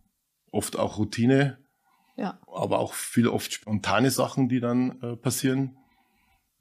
[0.51, 1.57] oft auch Routine,
[2.15, 2.39] Ja.
[2.53, 5.77] aber auch viel oft spontane Sachen, die dann äh, passieren.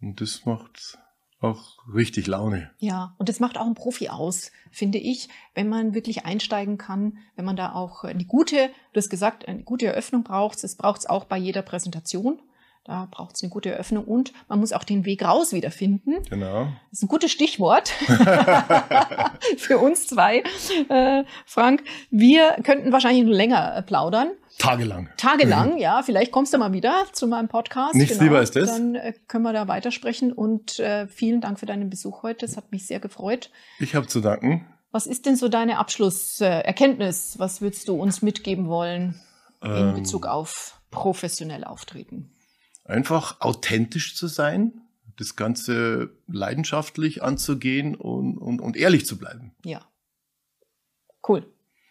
[0.00, 0.98] Und das macht
[1.40, 2.70] auch richtig Laune.
[2.78, 7.18] Ja, und das macht auch einen Profi aus, finde ich, wenn man wirklich einsteigen kann,
[7.34, 10.62] wenn man da auch eine gute, du hast gesagt, eine gute Eröffnung braucht.
[10.62, 12.40] Das braucht es auch bei jeder Präsentation.
[12.84, 16.16] Da braucht es eine gute Eröffnung und man muss auch den Weg raus wiederfinden.
[16.28, 16.64] Genau.
[16.90, 17.88] Das ist ein gutes Stichwort
[19.56, 20.42] für uns zwei,
[20.88, 21.84] äh, Frank.
[22.10, 24.32] Wir könnten wahrscheinlich noch länger äh, plaudern.
[24.58, 25.08] Tagelang.
[25.16, 26.02] Tagelang, ja.
[26.02, 27.94] Vielleicht kommst du mal wieder zu meinem Podcast.
[27.94, 28.66] Nichts lieber als das.
[28.66, 30.32] Dann äh, können wir da weitersprechen.
[30.32, 32.44] Und äh, vielen Dank für deinen Besuch heute.
[32.46, 33.50] Es hat mich sehr gefreut.
[33.78, 34.66] Ich habe zu danken.
[34.90, 37.38] Was ist denn so deine Abschlusserkenntnis?
[37.38, 39.20] Was würdest du uns mitgeben wollen
[39.62, 39.94] in Ähm.
[39.94, 42.30] Bezug auf professionell auftreten?
[42.84, 44.72] Einfach authentisch zu sein,
[45.16, 49.52] das Ganze leidenschaftlich anzugehen und, und, und ehrlich zu bleiben.
[49.64, 49.82] Ja.
[51.26, 51.46] Cool.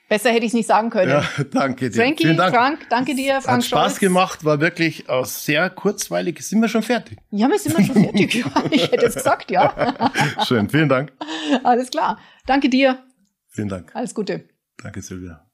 [0.10, 1.10] Besser hätte ich es nicht sagen können.
[1.12, 2.02] Ja, danke dir.
[2.02, 2.54] Frankie, Dank.
[2.54, 4.00] Frank, danke dir, Frank Hat Spaß Scholz.
[4.00, 6.42] gemacht, war wirklich äh, sehr kurzweilig.
[6.42, 7.18] Sind wir schon fertig?
[7.30, 8.36] Ja, wir sind wir schon fertig.
[8.44, 10.12] Ja, ich hätte es gesagt, ja.
[10.46, 11.14] Schön, vielen Dank.
[11.64, 12.20] Alles klar.
[12.46, 13.02] Danke dir.
[13.48, 13.96] Vielen Dank.
[13.96, 14.50] Alles Gute.
[14.84, 15.50] Danke, Silvia.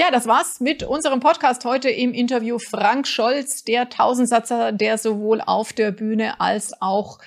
[0.00, 5.42] Ja, das war's mit unserem Podcast heute im Interview Frank Scholz, der Tausendsatzer, der sowohl
[5.42, 7.18] auf der Bühne als auch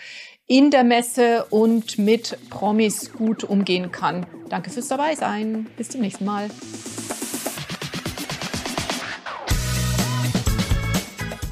[0.48, 4.26] in der Messe und mit Promis gut umgehen kann.
[4.50, 5.68] Danke fürs dabei sein.
[5.78, 6.50] Bis zum nächsten Mal.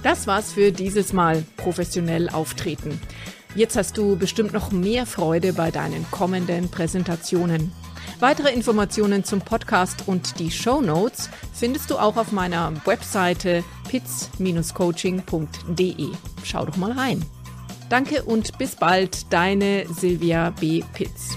[0.01, 2.99] Das war's für dieses Mal professionell auftreten.
[3.53, 7.71] Jetzt hast du bestimmt noch mehr Freude bei deinen kommenden Präsentationen.
[8.21, 16.09] Weitere Informationen zum Podcast und die Show Notes findest du auch auf meiner Webseite pitz-coaching.de.
[16.43, 17.25] Schau doch mal rein.
[17.89, 20.83] Danke und bis bald, deine Silvia B.
[20.93, 21.35] Pitz.